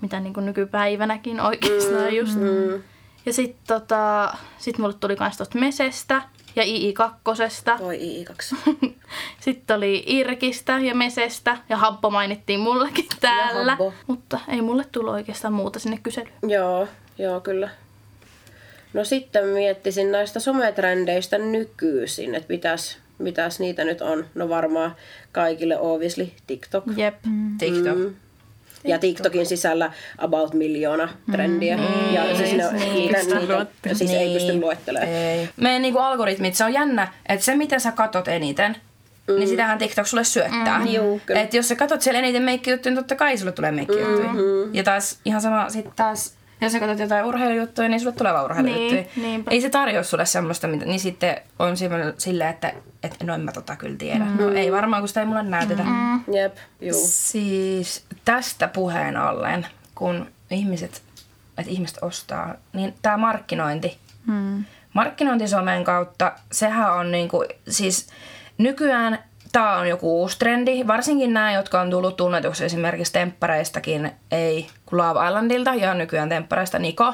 Mitä 0.00 0.20
niin 0.20 0.34
kuin 0.34 0.46
nykypäivänäkin 0.46 1.40
oikeastaan 1.40 2.04
mm. 2.04 2.16
just. 2.16 2.38
Mm. 2.38 2.82
Ja 3.26 3.32
sit, 3.32 3.56
tota, 3.66 4.34
sit 4.58 4.78
mulle 4.78 4.94
tuli 5.00 5.16
kans 5.16 5.36
tosta 5.36 5.58
Mesestä 5.58 6.22
ja 6.56 6.62
II2. 6.62 7.78
Toi 7.78 7.98
I2. 7.98 8.56
Sitten 9.40 9.76
oli 9.76 10.04
Irkistä 10.06 10.78
ja 10.78 10.94
Mesestä 10.94 11.56
ja 11.68 11.76
Habbo 11.76 12.10
mainittiin 12.10 12.60
mullekin 12.60 13.06
täällä. 13.20 13.70
Habbo. 13.70 13.92
Mutta 14.06 14.40
ei 14.48 14.62
mulle 14.62 14.84
tullut 14.92 15.14
oikeastaan 15.14 15.54
muuta 15.54 15.78
sinne 15.78 15.98
kyselyyn. 16.02 16.34
joo, 16.42 16.88
joo 17.18 17.40
kyllä. 17.40 17.68
No 18.92 19.04
sitten 19.04 19.46
miettisin 19.46 20.12
näistä 20.12 20.40
sometrendeistä 20.40 21.38
nykyisin, 21.38 22.34
että 22.34 22.52
mitäs, 22.52 22.98
mitäs 23.18 23.60
niitä 23.60 23.84
nyt 23.84 24.00
on. 24.00 24.26
No 24.34 24.48
varmaan 24.48 24.96
kaikille 25.32 25.78
obviously 25.78 26.30
TikTok. 26.46 26.84
Jep. 26.96 27.14
TikTok. 27.58 27.98
Mm. 27.98 28.14
Ja 28.84 28.98
TikTokin 28.98 29.46
sisällä 29.46 29.92
about 30.18 30.54
miljoona 30.54 31.08
trendiä. 31.32 31.76
Mm. 31.76 32.14
Ja 32.14 32.36
siis 32.36 32.52
ne, 32.52 32.72
niitä, 32.72 33.18
niitä, 33.18 33.94
siis 33.94 34.10
ei 34.10 34.34
pysty 34.34 34.60
luettelemaan. 34.60 35.12
Ei. 35.12 35.48
Meidän 35.56 35.82
niinku 35.82 35.98
algoritmit, 35.98 36.54
se 36.54 36.64
on 36.64 36.72
jännä, 36.72 37.08
että 37.28 37.44
se 37.44 37.56
mitä 37.56 37.78
sä 37.78 37.92
katot 37.92 38.28
eniten, 38.28 38.76
mm. 39.28 39.34
niin 39.34 39.48
sitähän 39.48 39.78
TikTok 39.78 40.06
sulle 40.06 40.24
syöttää. 40.24 40.78
Mm, 40.78 40.86
juu. 40.86 41.20
Et 41.28 41.54
jos 41.54 41.68
sä 41.68 41.76
katot 41.76 42.02
siellä 42.02 42.18
eniten 42.18 42.42
meikkijuttuja, 42.42 42.90
niin 42.90 42.98
totta 42.98 43.16
kai 43.16 43.38
sulle 43.38 43.52
tulee 43.52 43.72
meikkijuttuja. 43.72 44.28
Mm-hmm. 44.28 44.74
Ja 44.74 44.82
taas 44.82 45.18
ihan 45.24 45.40
sama 45.40 45.70
sit 45.70 45.86
taas, 45.96 46.34
jos 46.60 46.72
sä 46.72 46.80
katot 46.80 46.98
jotain 46.98 47.24
urheilujuttuja, 47.24 47.88
niin 47.88 48.00
sulle 48.00 48.14
tulee 48.14 48.32
vaan 48.32 48.44
urheilujuttuja. 48.44 49.02
Niin, 49.02 49.10
niinpä. 49.16 49.50
ei 49.50 49.60
se 49.60 49.70
tarjoa 49.70 50.02
sulle 50.02 50.26
semmoista, 50.26 50.68
mitä, 50.68 50.84
niin 50.84 51.00
sitten 51.00 51.36
on 51.58 51.76
semmoinen 51.76 52.14
silleen, 52.18 52.50
että 52.50 52.72
et, 53.02 53.16
no 53.22 53.34
en 53.34 53.40
mä 53.40 53.52
tota 53.52 53.76
kyllä 53.76 53.96
tiedä. 53.96 54.24
Mm. 54.24 54.36
No 54.38 54.52
ei 54.52 54.72
varmaan, 54.72 55.02
kun 55.02 55.08
sitä 55.08 55.20
ei 55.20 55.26
mulle 55.26 55.42
näytetä. 55.42 55.82
Mm. 55.82 56.34
Jep, 56.34 56.56
juu. 56.80 57.00
Siis 57.06 58.04
tästä 58.24 58.68
puheen 58.68 59.16
ollen, 59.16 59.66
kun 59.94 60.26
ihmiset, 60.50 61.02
että 61.58 61.70
ihmiset 61.72 61.98
ostaa, 62.02 62.54
niin 62.72 62.94
tämä 63.02 63.16
markkinointi. 63.16 63.98
Mm. 64.26 64.64
Markkinointi 64.92 65.48
somen 65.48 65.84
kautta, 65.84 66.32
sehän 66.52 66.92
on 66.92 67.10
niinku, 67.10 67.44
siis 67.68 68.08
nykyään 68.58 69.18
tämä 69.54 69.76
on 69.76 69.88
joku 69.88 70.20
uusi 70.20 70.38
trendi. 70.38 70.86
Varsinkin 70.86 71.34
nämä, 71.34 71.52
jotka 71.52 71.80
on 71.80 71.90
tullut 71.90 72.16
tunnetuksi 72.16 72.64
esimerkiksi 72.64 73.12
temppareistakin, 73.12 74.10
ei 74.30 74.66
kun 74.86 74.98
Love 74.98 75.26
Islandilta 75.26 75.74
ja 75.74 75.94
nykyään 75.94 76.28
temppareista 76.28 76.78
Niko. 76.78 77.12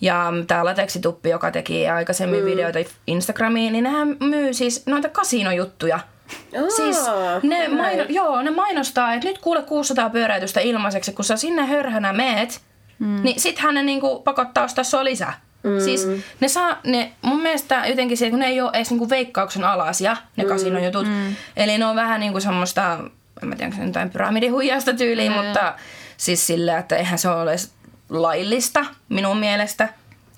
Ja 0.00 0.32
tämä 0.46 0.64
Lateksituppi, 0.64 1.30
joka 1.30 1.50
teki 1.50 1.88
aikaisemmin 1.88 2.40
mm. 2.40 2.46
videoita 2.46 2.78
Instagramiin, 3.06 3.72
niin 3.72 3.84
nehän 3.84 4.16
myy 4.20 4.54
siis 4.54 4.86
noita 4.86 5.08
kasinojuttuja. 5.08 5.96
Aa, 5.96 6.70
Siis 6.76 6.96
ne, 7.42 7.68
maino, 7.68 8.04
joo, 8.08 8.42
ne 8.42 8.50
mainostaa, 8.50 9.14
että 9.14 9.28
nyt 9.28 9.38
kuule 9.38 9.62
600 9.62 10.10
pyöräytystä 10.10 10.60
ilmaiseksi, 10.60 11.12
kun 11.12 11.24
sä 11.24 11.36
sinne 11.36 11.66
hörhänä 11.66 12.12
meet, 12.12 12.60
mm. 12.98 13.22
niin 13.22 13.40
sittenhän 13.40 13.74
ne 13.74 13.82
niinku 13.82 14.22
pakottaa 14.22 14.64
ostaa 14.64 14.84
sua 14.84 15.04
lisää. 15.04 15.40
Mm. 15.62 15.80
Siis 15.80 16.08
ne 16.40 16.48
saa, 16.48 16.76
ne, 16.86 17.12
mun 17.22 17.42
mielestä 17.42 17.82
jotenkin 17.86 18.16
se, 18.16 18.30
kun 18.30 18.38
ne 18.38 18.46
ei 18.46 18.60
ole 18.60 18.70
edes 18.74 18.90
niinku 18.90 19.10
veikkauksen 19.10 19.64
alasia, 19.64 20.16
ne 20.36 20.44
mm. 20.44 20.48
kasinojutut. 20.48 21.06
Mm. 21.06 21.34
Eli 21.56 21.78
ne 21.78 21.86
on 21.86 21.96
vähän 21.96 22.20
niinku 22.20 22.40
semmoista, 22.40 22.98
en 23.42 23.48
mä 23.48 23.56
tiedä, 23.56 23.66
onko 23.66 23.76
se 23.76 23.86
jotain 23.86 24.10
pyramidihuijasta 24.10 24.92
tyyliä, 24.92 25.30
mm. 25.30 25.36
mutta 25.36 25.74
siis 26.16 26.46
sillä, 26.46 26.78
että 26.78 26.96
eihän 26.96 27.18
se 27.18 27.28
ole 27.28 27.56
laillista 28.08 28.84
minun 29.08 29.36
mielestä. 29.36 29.88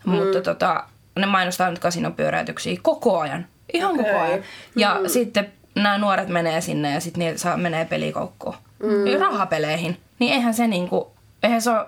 Mm. 0.06 0.12
Mutta 0.12 0.40
tota, 0.40 0.85
ne 1.18 1.26
mainostaa 1.26 1.70
nyt 1.70 1.78
kasinopyöräytyksiä 1.78 2.78
koko 2.82 3.20
ajan. 3.20 3.46
Ihan 3.72 3.90
okay. 3.90 4.04
koko 4.04 4.18
ajan. 4.18 4.40
Ja 4.76 4.98
mm. 5.00 5.08
sitten 5.08 5.52
nämä 5.74 5.98
nuoret 5.98 6.28
menee 6.28 6.61
sinne 6.61 6.94
ja 6.94 7.00
sitten 7.00 7.18
niitä 7.18 7.38
saa, 7.38 7.56
menee 7.56 7.85
pelikoukkuun. 7.85 8.54
Mm. 8.82 9.20
Rahapeleihin. 9.20 10.00
Niin 10.18 10.32
eihän 10.32 10.54
se 10.54 10.66
niinku, 10.66 11.12
eihän 11.42 11.62
se 11.62 11.70
ole, 11.70 11.87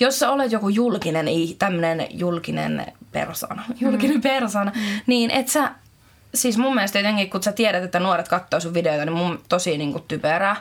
jos 0.00 0.18
sä 0.18 0.30
olet 0.30 0.52
joku 0.52 0.68
julkinen, 0.68 1.26
tämmöinen 1.58 2.06
julkinen 2.10 2.86
persona, 3.12 3.64
julkinen 3.80 4.16
mm. 4.16 4.22
persona, 4.22 4.72
mm. 4.74 5.00
niin 5.06 5.30
et 5.30 5.48
sä, 5.48 5.70
siis 6.34 6.58
mun 6.58 6.74
mielestä 6.74 6.98
jotenkin 6.98 7.30
kun 7.30 7.42
sä 7.42 7.52
tiedät, 7.52 7.84
että 7.84 8.00
nuoret 8.00 8.28
katsoo 8.28 8.60
sun 8.60 8.74
videoita, 8.74 9.04
niin 9.04 9.16
mun 9.16 9.40
tosi 9.48 9.78
niinku 9.78 10.00
typerää. 10.00 10.56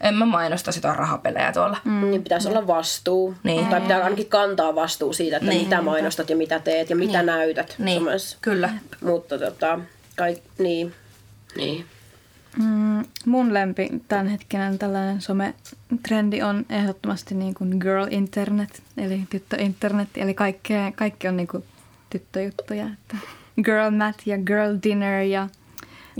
En 0.00 0.14
mä 0.14 0.26
mainosta 0.26 0.72
sitä 0.72 0.92
rahapelejä 0.92 1.52
tuolla. 1.52 1.76
Mm. 1.84 2.10
Niin 2.10 2.22
pitäisi 2.22 2.48
olla 2.48 2.66
vastuu. 2.66 3.34
Niin. 3.42 3.66
Tai 3.66 3.80
pitää 3.80 4.04
ainakin 4.04 4.28
kantaa 4.28 4.74
vastuu 4.74 5.12
siitä, 5.12 5.36
että 5.36 5.48
Niin. 5.50 5.62
mitä 5.62 5.82
mainostat 5.82 6.30
ja 6.30 6.36
mitä 6.36 6.58
teet 6.58 6.90
ja 6.90 6.96
mitä 6.96 7.22
näytät 7.22 7.74
Niin, 7.78 8.02
kyllä. 8.40 8.70
Mutta 9.00 9.38
tota, 9.38 9.78
kai, 10.16 10.36
niin. 10.58 10.94
Niin. 11.56 11.86
Mm, 12.58 13.04
mun 13.26 13.54
lempi 13.54 13.88
tämänhetkinen 14.08 14.78
tällainen 14.78 15.20
sometrendi 15.20 16.42
on 16.42 16.66
ehdottomasti 16.70 17.34
niin 17.34 17.54
kuin 17.54 17.76
girl 17.80 18.06
internet, 18.10 18.82
eli 18.96 19.22
tyttö 19.30 19.56
internet, 19.56 20.08
eli 20.16 20.34
kaikki, 20.34 20.74
kaikki 20.94 21.28
on 21.28 21.36
niin 21.36 21.48
kuin 21.48 21.64
tyttöjuttuja. 22.10 22.86
Että 22.86 23.16
girl 23.64 23.90
mat 23.90 24.16
ja 24.26 24.38
girl 24.38 24.76
dinner 24.82 25.22
ja 25.22 25.48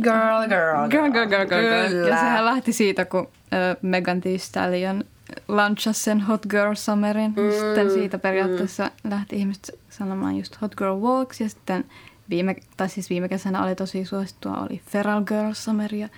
Girl, 0.02 0.48
girl, 0.48 0.88
girl, 0.88 1.10
girl, 1.10 1.26
girl, 1.26 1.46
girl, 1.46 1.62
girl. 1.62 1.88
Kyllä. 1.88 2.08
Ja 2.08 2.16
sehän 2.16 2.44
lähti 2.44 2.72
siitä, 2.72 3.04
kun 3.04 3.28
ö, 3.52 3.76
Megan 3.82 4.20
Thee 4.20 4.38
Stallion 4.38 5.04
launchasi 5.48 6.02
sen 6.02 6.20
Hot 6.20 6.46
Girl 6.46 6.74
Summerin. 6.74 7.30
Mm, 7.36 7.50
sitten 7.50 7.90
siitä 7.90 8.18
periaatteessa 8.18 8.90
mm. 9.04 9.10
lähti 9.10 9.36
ihmiset 9.36 9.78
sanomaan 9.90 10.36
just 10.36 10.60
Hot 10.60 10.74
Girl 10.74 11.00
Walks 11.00 11.40
ja 11.40 11.48
sitten 11.48 11.84
viime, 12.30 12.56
tai 12.76 12.88
siis 12.88 13.10
viime 13.10 13.28
kesänä 13.28 13.64
oli 13.64 13.74
tosi 13.74 14.04
suosittua, 14.04 14.56
oli 14.56 14.80
Feral 14.86 15.22
Girl 15.24 15.52
Summer 15.52 15.94
ja 15.94 16.08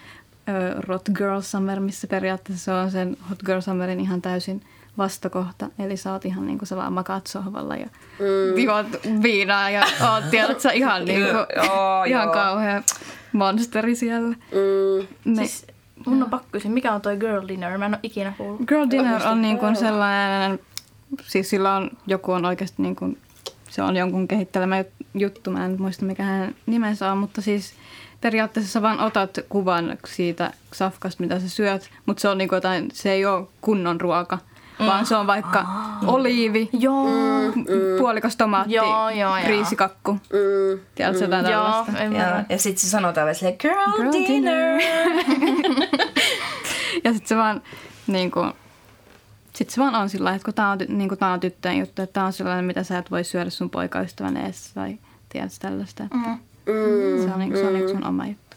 ö, 0.49 0.81
Rot 0.81 1.09
Girl 1.15 1.41
Summer, 1.41 1.81
missä 1.81 2.07
periaatteessa 2.07 2.65
se 2.65 2.73
on 2.73 2.91
sen 2.91 3.17
Hot 3.31 3.39
Girl 3.47 3.61
Summerin 3.61 4.01
ihan 4.01 4.23
täysin 4.23 4.63
vastakohta. 4.99 5.69
Eli 5.79 5.97
sä 5.97 6.13
oot 6.13 6.25
ihan 6.25 6.47
niinku 6.47 6.67
sä 6.67 6.77
vaan 6.77 6.93
makaat 6.93 7.27
sohvalla 7.27 7.77
ja 7.77 7.87
mm. 8.19 8.63
juot 8.63 8.87
viinaa 9.23 9.71
ja 9.71 9.85
oot 10.13 10.31
tiedät 10.31 10.61
sä 10.61 10.71
ihan 10.71 11.05
niinku, 11.07 11.31
Joo, 11.57 12.05
ihan 12.05 12.25
joo. 12.25 12.33
kauhea 12.33 12.83
monsteri 13.33 13.95
siellä. 13.95 14.29
Mm. 14.29 15.07
Ne, 15.25 15.47
Siis 15.47 15.67
mun 16.07 16.23
on 16.23 16.31
pakko 16.31 16.49
kysyä, 16.53 16.71
mikä 16.71 16.93
on 16.93 17.01
toi 17.01 17.17
girl 17.17 17.49
dinner? 17.49 17.79
Mä 17.79 17.87
en 17.87 17.95
ole 17.95 18.01
ikinä 18.03 18.33
kuullut. 18.39 18.69
Girl 18.69 18.87
Dinner 18.91 19.27
on 19.27 19.43
niin 19.43 19.59
kuin 19.59 19.77
sellainen, 19.77 20.59
siis 21.23 21.51
sillä 21.51 21.77
on, 21.77 21.91
joku 22.07 22.33
on 22.33 22.45
oikeasti 22.45 22.83
niin 22.83 22.97
kuin, 22.97 23.19
se 23.71 23.83
on 23.83 23.97
jonkun 23.97 24.29
kehittelemä 24.29 24.85
juttu, 25.15 25.51
mä 25.51 25.65
en 25.65 25.77
muista 25.79 26.05
mikä 26.05 26.23
hänen 26.23 26.55
nimensä 26.67 27.13
on, 27.13 27.19
mutta 27.19 27.43
siis 27.43 27.75
periaatteessa 28.21 28.73
sä 28.73 28.83
vaan 28.83 29.01
otat 29.01 29.39
kuvan 29.49 29.99
siitä 30.07 30.53
safkasta, 30.73 31.23
mitä 31.23 31.41
sä 31.41 31.49
syöt, 31.49 31.91
mutta 32.07 32.21
se 32.21 32.29
on 32.29 32.39
niin 32.39 32.49
kuin 32.49 32.57
jotain, 32.57 32.89
se 32.93 33.13
ei 33.13 33.27
ole 33.27 33.47
kunnon 33.61 34.01
ruoka, 34.01 34.39
vaan 34.79 35.07
se 35.07 35.17
on 35.17 35.27
vaikka 35.27 35.67
oliivi, 36.07 36.69
Joo. 36.73 37.09
puolikas 37.99 38.37
tomaatti, 38.37 38.75
Joo, 38.75 39.11
joo, 39.11 39.33
riisikakku. 39.47 40.13
Mm. 40.13 40.81
Tiedätkö 40.95 41.25
jotain 41.25 41.47
Joo, 41.47 41.63
tällaista? 41.63 42.03
Ja, 42.03 42.45
ja 42.49 42.59
sitten 42.59 42.81
se 42.81 42.91
sanotaan 42.91 43.25
vielä 43.25 43.35
silleen, 43.35 43.57
girl, 43.61 43.93
Girl 43.97 44.13
dinner. 44.13 44.81
Ja 47.05 47.13
sitten 47.13 47.29
se 47.29 47.37
vaan 47.37 47.63
niin 48.07 48.31
kuin, 48.31 48.53
sit 49.63 49.71
se 49.71 49.81
vaan 49.81 49.95
on 49.95 50.09
sillä 50.09 50.35
että 50.35 50.45
kun 50.45 50.55
tää 50.55 50.71
on, 50.71 50.79
niin 50.89 51.09
kuin 51.09 51.19
tää 51.19 51.33
on 51.33 51.41
tyttöjen 51.41 51.79
juttu, 51.79 52.03
että 52.03 52.13
tää 52.13 52.25
on 52.25 52.33
sellainen, 52.33 52.65
mitä 52.65 52.83
sä 52.83 52.99
et 52.99 53.11
voi 53.11 53.25
syödä 53.25 53.51
sun 53.51 53.71
poikaystävän 53.71 54.37
eessä 54.37 54.75
tai 54.75 54.99
tiedätkö 55.29 55.57
tällaista. 55.61 56.05
Että 56.05 56.19
Mm. 56.67 57.25
Se 57.25 57.33
on, 57.35 57.39
niin, 57.39 57.57
se 57.57 57.67
on 57.67 57.75
niin 57.75 57.89
sun 57.89 58.07
oma 58.07 58.27
juttu. 58.27 58.52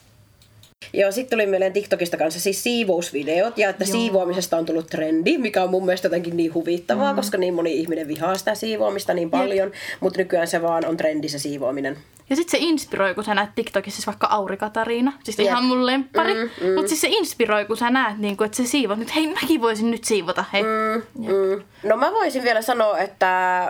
Joo, 0.94 1.12
sitten 1.12 1.38
tuli 1.38 1.48
mieleen 1.48 1.74
TikTokista 1.74 2.18
kanssa 2.18 2.40
siis 2.40 2.64
siivousvideot 2.64 3.58
ja 3.58 3.70
että 3.70 3.84
Joo. 3.84 3.92
siivoamisesta 3.92 4.58
on 4.58 4.66
tullut 4.66 4.88
trendi, 4.88 5.38
mikä 5.38 5.64
on 5.64 5.70
mun 5.70 5.86
mielestä 5.86 6.06
jotenkin 6.06 6.38
niin 6.38 6.54
huvittavaa, 6.54 7.14
mm. 7.14 7.16
koska 7.16 7.38
niin 7.38 7.54
moni 7.54 7.80
ihminen 7.80 8.08
vihaa 8.08 8.38
sitä 8.38 8.56
siivoamista 8.56 9.14
niin 9.14 9.30
paljon, 9.30 9.72
mutta 10.00 10.20
nykyään 10.20 10.48
se 10.48 10.62
vaan 10.62 10.86
on 10.86 10.98
trendi 10.98 11.30
se 11.30 11.40
siivoaminen. 11.40 11.98
Ja 12.30 12.36
sitten 12.36 12.60
se 12.60 12.66
inspiroi, 12.68 13.16
kun 13.16 13.24
sä 13.24 13.36
näet 13.36 13.50
TikTokissa 13.56 13.96
siis 13.96 14.08
vaikka 14.08 14.28
Auri 14.28 14.58
Katariina. 14.58 15.14
Siis 15.24 15.40
Jep. 15.40 15.48
ihan 15.48 15.64
mun 15.64 15.86
lemppari. 15.86 16.34
Mm, 16.34 16.50
Mm. 16.62 16.74
Mutta 16.74 16.88
siis 16.88 17.02
se 17.02 17.08
inspiroi, 17.12 17.66
kun 17.66 17.78
sä 17.78 17.90
näet, 17.90 18.18
niin 18.18 18.38
kun, 18.38 18.46
että 18.46 18.58
se 18.58 18.66
siivot 18.66 19.00
nyt. 19.00 19.16
Hei, 19.16 19.28
mäkin 19.28 19.62
voisin 19.62 19.92
nyt 19.92 20.04
siivota. 20.04 20.46
Hei. 20.54 20.64
Mm. 20.64 21.02
Mm. 21.16 21.64
No 21.84 21.98
mä 21.98 22.12
voisin 22.12 22.44
vielä 22.44 22.62
sanoa, 22.62 23.00
että 23.00 23.64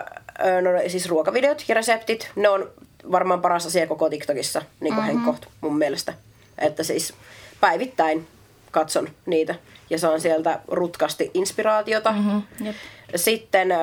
ö, 0.44 0.62
no, 0.62 0.70
siis 0.86 1.08
ruokavideot 1.08 1.64
ja 1.68 1.74
reseptit, 1.74 2.30
ne 2.36 2.48
on 2.48 2.70
varmaan 3.12 3.40
paras 3.40 3.66
asia 3.66 3.86
koko 3.86 4.10
TikTokissa, 4.10 4.62
niin 4.80 4.94
kuin 4.94 5.04
mm-hmm. 5.04 5.22
Henkkoht 5.24 5.46
mun 5.60 5.78
mielestä. 5.78 6.14
Että 6.58 6.82
siis 6.82 7.14
päivittäin 7.60 8.26
katson 8.70 9.08
niitä 9.26 9.54
ja 9.90 9.98
saan 9.98 10.20
sieltä 10.20 10.60
rutkasti 10.68 11.30
inspiraatiota. 11.34 12.12
Mm-hmm. 12.12 12.42
Jep. 12.66 12.76
Sitten 13.16 13.72
ö, 13.72 13.76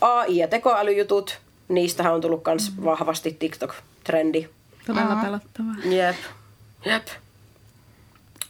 AI- 0.00 0.36
ja 0.36 0.48
tekoälyjutut, 0.48 1.38
niistähän 1.68 2.14
on 2.14 2.20
tullut 2.20 2.42
myös 2.46 2.70
mm-hmm. 2.70 2.84
vahvasti 2.84 3.36
TikTok-trendi. 3.38 4.48
Todella 4.86 5.16
pelottavaa. 5.16 5.74
Jep. 5.84 6.16
Jep. 6.84 7.06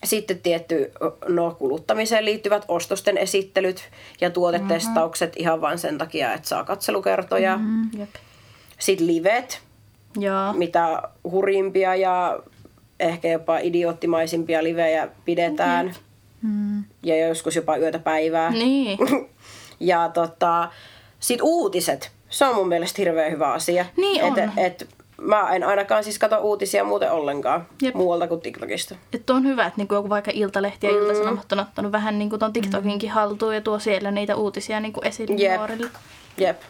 Sitten 0.04 0.38
tietty 0.38 0.92
no, 1.28 1.56
kuluttamiseen 1.58 2.24
liittyvät 2.24 2.64
ostosten 2.68 3.18
esittelyt 3.18 3.88
ja 4.20 4.30
tuotetestaukset 4.30 5.30
mm-hmm. 5.30 5.42
ihan 5.42 5.60
vain 5.60 5.78
sen 5.78 5.98
takia, 5.98 6.34
että 6.34 6.48
saa 6.48 6.64
katselukertoja. 6.64 7.56
Mm-hmm. 7.56 8.00
Jep. 8.00 8.14
Sitten 8.78 9.06
livet, 9.06 9.60
Joo. 10.16 10.52
mitä 10.52 11.02
hurimpia 11.24 11.96
ja 11.96 12.38
ehkä 13.00 13.28
jopa 13.28 13.58
idioottimaisimpia 13.58 14.64
livejä 14.64 15.08
pidetään. 15.24 15.94
Mm. 16.42 16.84
Ja 17.02 17.28
joskus 17.28 17.56
jopa 17.56 17.76
yötä 17.76 17.98
päivää. 17.98 18.50
Niin. 18.50 18.98
Ja 19.82 20.10
tota, 20.14 20.68
sit 21.20 21.40
uutiset. 21.42 22.12
Se 22.30 22.44
on 22.44 22.54
mun 22.54 22.68
mielestä 22.68 23.02
hirveän 23.02 23.32
hyvä 23.32 23.52
asia. 23.52 23.86
Niin 23.96 24.24
on. 24.24 24.38
Et, 24.38 24.50
et, 24.56 24.88
mä 25.20 25.50
en 25.50 25.64
ainakaan 25.64 26.04
siis 26.04 26.18
katso 26.18 26.38
uutisia 26.38 26.84
muuten 26.84 27.12
ollenkaan 27.12 27.66
Jep. 27.82 27.94
muualta 27.94 28.28
kuin 28.28 28.40
TikTokista. 28.40 28.94
Että 29.12 29.34
on 29.34 29.44
hyvä, 29.44 29.66
että 29.66 29.78
niinku 29.78 29.94
joku 29.94 30.08
vaikka 30.08 30.30
Iltalehti 30.34 30.86
ja 30.86 30.92
Ilta-Sanomat 30.92 31.52
on 31.52 31.60
ottanut 31.60 31.92
vähän 31.92 32.18
niinku 32.18 32.38
ton 32.38 32.52
TikTokinkin 32.52 33.10
haltuun 33.10 33.54
ja 33.54 33.60
tuo 33.60 33.78
siellä 33.78 34.10
niitä 34.10 34.36
uutisia 34.36 34.80
niinku 34.80 35.00
esille 35.04 35.34
Jep. 35.38 35.56
nuorille. 35.56 35.90
Jep. 36.38 36.60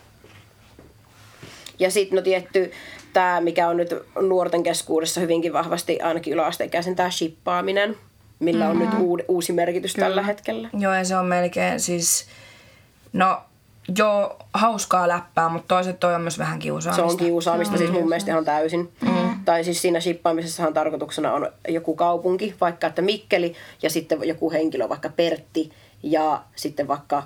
Ja 1.79 1.91
sitten 1.91 2.17
no 2.17 2.23
tietty 2.23 2.73
tämä, 3.13 3.41
mikä 3.41 3.69
on 3.69 3.77
nyt 3.77 3.95
nuorten 4.21 4.63
keskuudessa 4.63 5.21
hyvinkin 5.21 5.53
vahvasti 5.53 6.01
ainakin 6.01 6.33
yläasteikäisen, 6.33 6.97
tämä 6.97 7.11
shippaaminen, 7.11 7.97
millä 8.39 8.69
on 8.69 8.79
nyt 8.79 8.91
uud, 8.99 9.21
uusi 9.29 9.53
merkitys 9.53 9.95
Kyllä. 9.95 10.09
tällä 10.09 10.23
hetkellä. 10.23 10.69
Joo, 10.79 10.95
ja 10.95 11.05
se 11.05 11.17
on 11.17 11.27
melkein 11.27 11.81
siis, 11.81 12.27
no 13.13 13.43
joo, 13.99 14.37
hauskaa 14.55 15.09
läppää, 15.09 15.49
mutta 15.49 15.75
toiset 15.75 16.01
toi 16.01 16.15
on 16.15 16.21
myös 16.21 16.39
vähän 16.39 16.59
Se 16.59 16.63
kiusaamista. 16.63 17.05
on 17.05 17.17
kiusaamista 17.17 17.77
siis 17.77 17.91
mun 17.91 18.09
mielestä 18.09 18.31
ihan 18.31 18.45
täysin. 18.45 18.93
Mm. 19.01 19.45
Tai 19.45 19.65
siis 19.65 19.83
siinä 19.83 20.01
shippaamisessahan 20.01 20.75
tarkoituksena 20.75 21.33
on 21.33 21.53
joku 21.69 21.95
kaupunki, 21.95 22.55
vaikka 22.61 22.87
että 22.87 23.03
Mikkeli, 23.03 23.55
ja 23.83 23.91
sitten 23.91 24.19
joku 24.23 24.51
henkilö, 24.51 24.89
vaikka 24.89 25.09
Pertti, 25.09 25.71
ja 26.03 26.43
sitten 26.57 26.89
vaikka, 26.89 27.23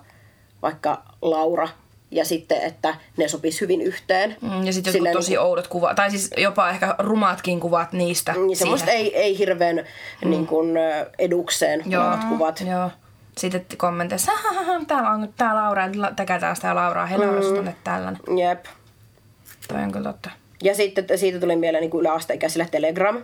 vaikka 0.62 1.02
Laura, 1.22 1.68
ja 2.14 2.24
sitten, 2.24 2.60
että 2.62 2.94
ne 3.16 3.28
sopis 3.28 3.60
hyvin 3.60 3.80
yhteen. 3.80 4.36
Mm, 4.40 4.48
Ja 4.48 4.72
sitten 4.72 4.74
jotkut 4.74 4.92
Silleen 4.92 5.16
tosi 5.16 5.38
oudot 5.38 5.66
kuvat, 5.66 5.96
tai 5.96 6.10
siis 6.10 6.30
jopa 6.36 6.70
ehkä 6.70 6.94
rumaatkin 6.98 7.60
kuvat 7.60 7.92
niistä. 7.92 8.32
Niin 8.32 8.56
semmoista 8.56 8.86
siihen. 8.90 9.04
ei, 9.06 9.16
ei 9.16 9.38
hirveän 9.38 9.76
mm. 10.24 10.30
niin 10.30 10.46
kuin, 10.46 10.76
edukseen 11.18 11.82
olevat 11.98 12.24
kuvat. 12.28 12.60
Joo. 12.70 12.90
Sitten 13.38 13.64
kommenteissa, 13.76 14.32
"Hahaha, 14.32 14.80
täällä 14.86 15.10
on 15.10 15.20
nyt 15.20 15.30
tää 15.36 15.54
Laura, 15.54 15.84
tekätään 16.16 16.56
sitä 16.56 16.74
Lauraa, 16.74 17.08
Laura, 17.16 17.62
mm. 17.62 17.72
tällainen. 17.84 18.20
Jep. 18.38 18.64
Toi 19.68 19.82
on 19.82 19.92
kyllä 19.92 20.12
totta. 20.12 20.30
Ja 20.62 20.74
sitten 20.74 21.18
siitä 21.18 21.40
tuli 21.40 21.56
mieleen 21.56 21.82
niin 21.82 21.90
kuin 21.90 22.00
yläasteikäisille 22.00 22.68
Telegram. 22.70 23.22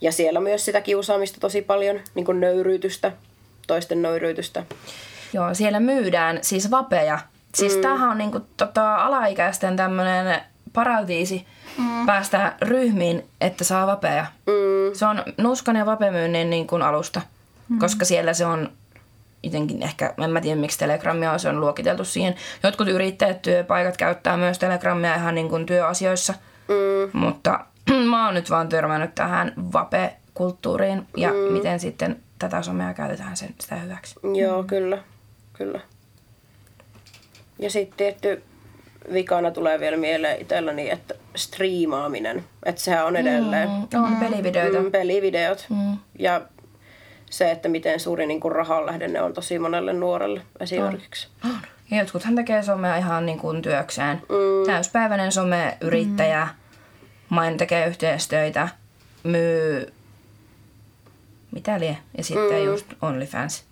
Ja 0.00 0.12
siellä 0.12 0.40
myös 0.40 0.64
sitä 0.64 0.80
kiusaamista 0.80 1.40
tosi 1.40 1.62
paljon, 1.62 2.00
niin 2.14 2.24
kuin 2.24 2.40
nöyryytystä, 2.40 3.12
toisten 3.66 4.02
nöyryytystä. 4.02 4.64
Joo, 5.32 5.54
siellä 5.54 5.80
myydään 5.80 6.38
siis 6.42 6.70
vapeja. 6.70 7.18
Siis 7.54 7.76
mm. 7.76 7.82
tämähän 7.82 8.10
on 8.10 8.18
niinku 8.18 8.40
tota, 8.56 8.94
alaikäisten 8.94 9.76
tämmönen 9.76 10.42
paratiisi 10.72 11.46
mm. 11.78 12.06
päästä 12.06 12.56
ryhmiin, 12.62 13.24
että 13.40 13.64
saa 13.64 13.86
vapeja. 13.86 14.26
Mm. 14.46 14.94
Se 14.94 15.06
on 15.06 15.22
nuskan 15.38 15.76
ja 15.76 15.86
vapemyynnin 15.86 16.50
niin 16.50 16.66
kuin 16.66 16.82
alusta, 16.82 17.20
mm. 17.68 17.78
koska 17.78 18.04
siellä 18.04 18.34
se 18.34 18.46
on 18.46 18.72
jotenkin 19.42 19.82
ehkä, 19.82 20.14
en 20.24 20.30
mä 20.30 20.40
tiedä 20.40 20.60
miksi 20.60 20.78
Telegramia 20.78 21.32
on, 21.32 21.40
se 21.40 21.48
on 21.48 21.60
luokiteltu 21.60 22.04
siihen. 22.04 22.34
Jotkut 22.62 22.88
yrittäjät, 22.88 23.42
työpaikat 23.42 23.96
käyttää 23.96 24.36
myös 24.36 24.58
Telegramia 24.58 25.14
ihan 25.14 25.34
niin 25.34 25.48
kuin 25.48 25.66
työasioissa, 25.66 26.34
mm. 26.68 27.18
mutta 27.18 27.64
mä 28.10 28.24
oon 28.26 28.34
nyt 28.34 28.50
vaan 28.50 28.68
törmännyt 28.68 29.14
tähän 29.14 29.52
vape-kulttuuriin 29.72 31.06
ja 31.16 31.28
mm. 31.28 31.52
miten 31.52 31.80
sitten 31.80 32.22
tätä 32.38 32.62
somea 32.62 32.94
käytetään 32.94 33.36
sen, 33.36 33.54
sitä 33.60 33.76
hyväksi. 33.76 34.14
Joo, 34.34 34.64
kyllä. 34.64 34.98
kyllä. 35.52 35.80
Ja 37.58 37.70
sitten 37.70 37.96
tietty 37.96 38.42
vikana 39.12 39.50
tulee 39.50 39.80
vielä 39.80 39.96
mieleen 39.96 40.40
itselläni, 40.40 40.90
että 40.90 41.14
striimaaminen. 41.36 42.44
Että 42.64 42.80
sehän 42.80 43.06
on 43.06 43.16
edelleen 43.16 43.68
Mm, 43.68 44.04
on 44.04 44.16
pelivideoita. 44.16 44.80
mm, 44.80 44.90
pelivideot. 44.90 45.66
Mm. 45.70 45.98
Ja 46.18 46.40
se, 47.30 47.50
että 47.50 47.68
miten 47.68 48.00
suuri 48.00 48.26
niin 48.26 48.40
kuin 48.40 48.52
rahanlähde 48.52 49.08
ne 49.08 49.22
on 49.22 49.32
tosi 49.32 49.58
monelle 49.58 49.92
nuorelle 49.92 50.40
esimerkiksi. 50.60 51.28
Ja 51.90 51.98
jotkuthan 51.98 52.34
tekee 52.34 52.62
somea 52.62 52.96
ihan 52.96 53.26
niin 53.26 53.38
kuin 53.38 53.62
työkseen. 53.62 54.16
Mm. 54.16 54.66
Täyspäiväinen 54.66 55.32
someyrittäjä, 55.32 56.44
mm. 56.44 56.94
main 57.28 57.56
tekee 57.56 57.86
yhteistöitä, 57.86 58.68
myy 59.24 59.92
mitä 61.50 61.80
lie, 61.80 61.98
ja 62.18 62.24
sitten 62.24 62.58
mm. 62.58 62.64
just 62.64 62.86
OnlyFans. 63.02 63.64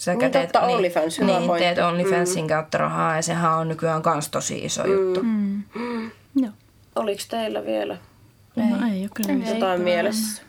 Sä 0.00 0.14
Niin 0.14 0.30
totta, 0.32 0.60
OnlyFans, 0.60 1.18
hyvä 1.18 1.38
niin, 1.38 1.46
pointti. 1.46 1.64
teet 1.64 1.78
OnlyFansin 1.78 2.44
mm. 2.44 2.48
kautta 2.48 2.78
rahaa, 2.78 3.16
ja 3.16 3.22
sehän 3.22 3.52
on 3.58 3.68
nykyään 3.68 4.02
kans 4.02 4.28
tosi 4.28 4.58
iso 4.64 4.84
mm. 4.84 4.92
juttu. 4.92 5.22
Mm. 5.22 5.62
Joo. 6.36 6.52
Oliko 6.96 7.22
teillä 7.30 7.64
vielä 7.66 7.96
No 8.56 8.64
ei 8.92 9.00
ole 9.02 9.10
kyllä 9.14 9.32
mitään. 9.34 9.54
jotain 9.56 9.80
mielessä? 9.80 10.42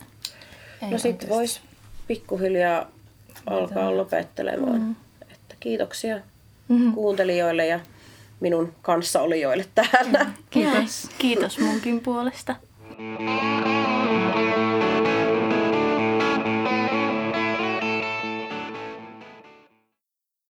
No 0.92 0.98
sitten 0.98 1.30
voisi 1.30 1.62
pikkuhiljaa 2.08 2.86
alkaa 3.46 3.98
lopettelemaan. 3.98 4.82
Mm. 4.82 4.96
Että 5.32 5.56
kiitoksia 5.60 6.20
mm-hmm. 6.68 6.94
kuuntelijoille 6.94 7.66
ja 7.66 7.80
minun 8.40 8.74
kanssaolijoille 8.82 9.66
täällä. 9.76 10.26
Kiitos. 10.50 11.10
Kiitos 11.18 11.60
munkin 11.60 12.00
puolesta. 12.00 12.56
Kiitos. 12.98 14.01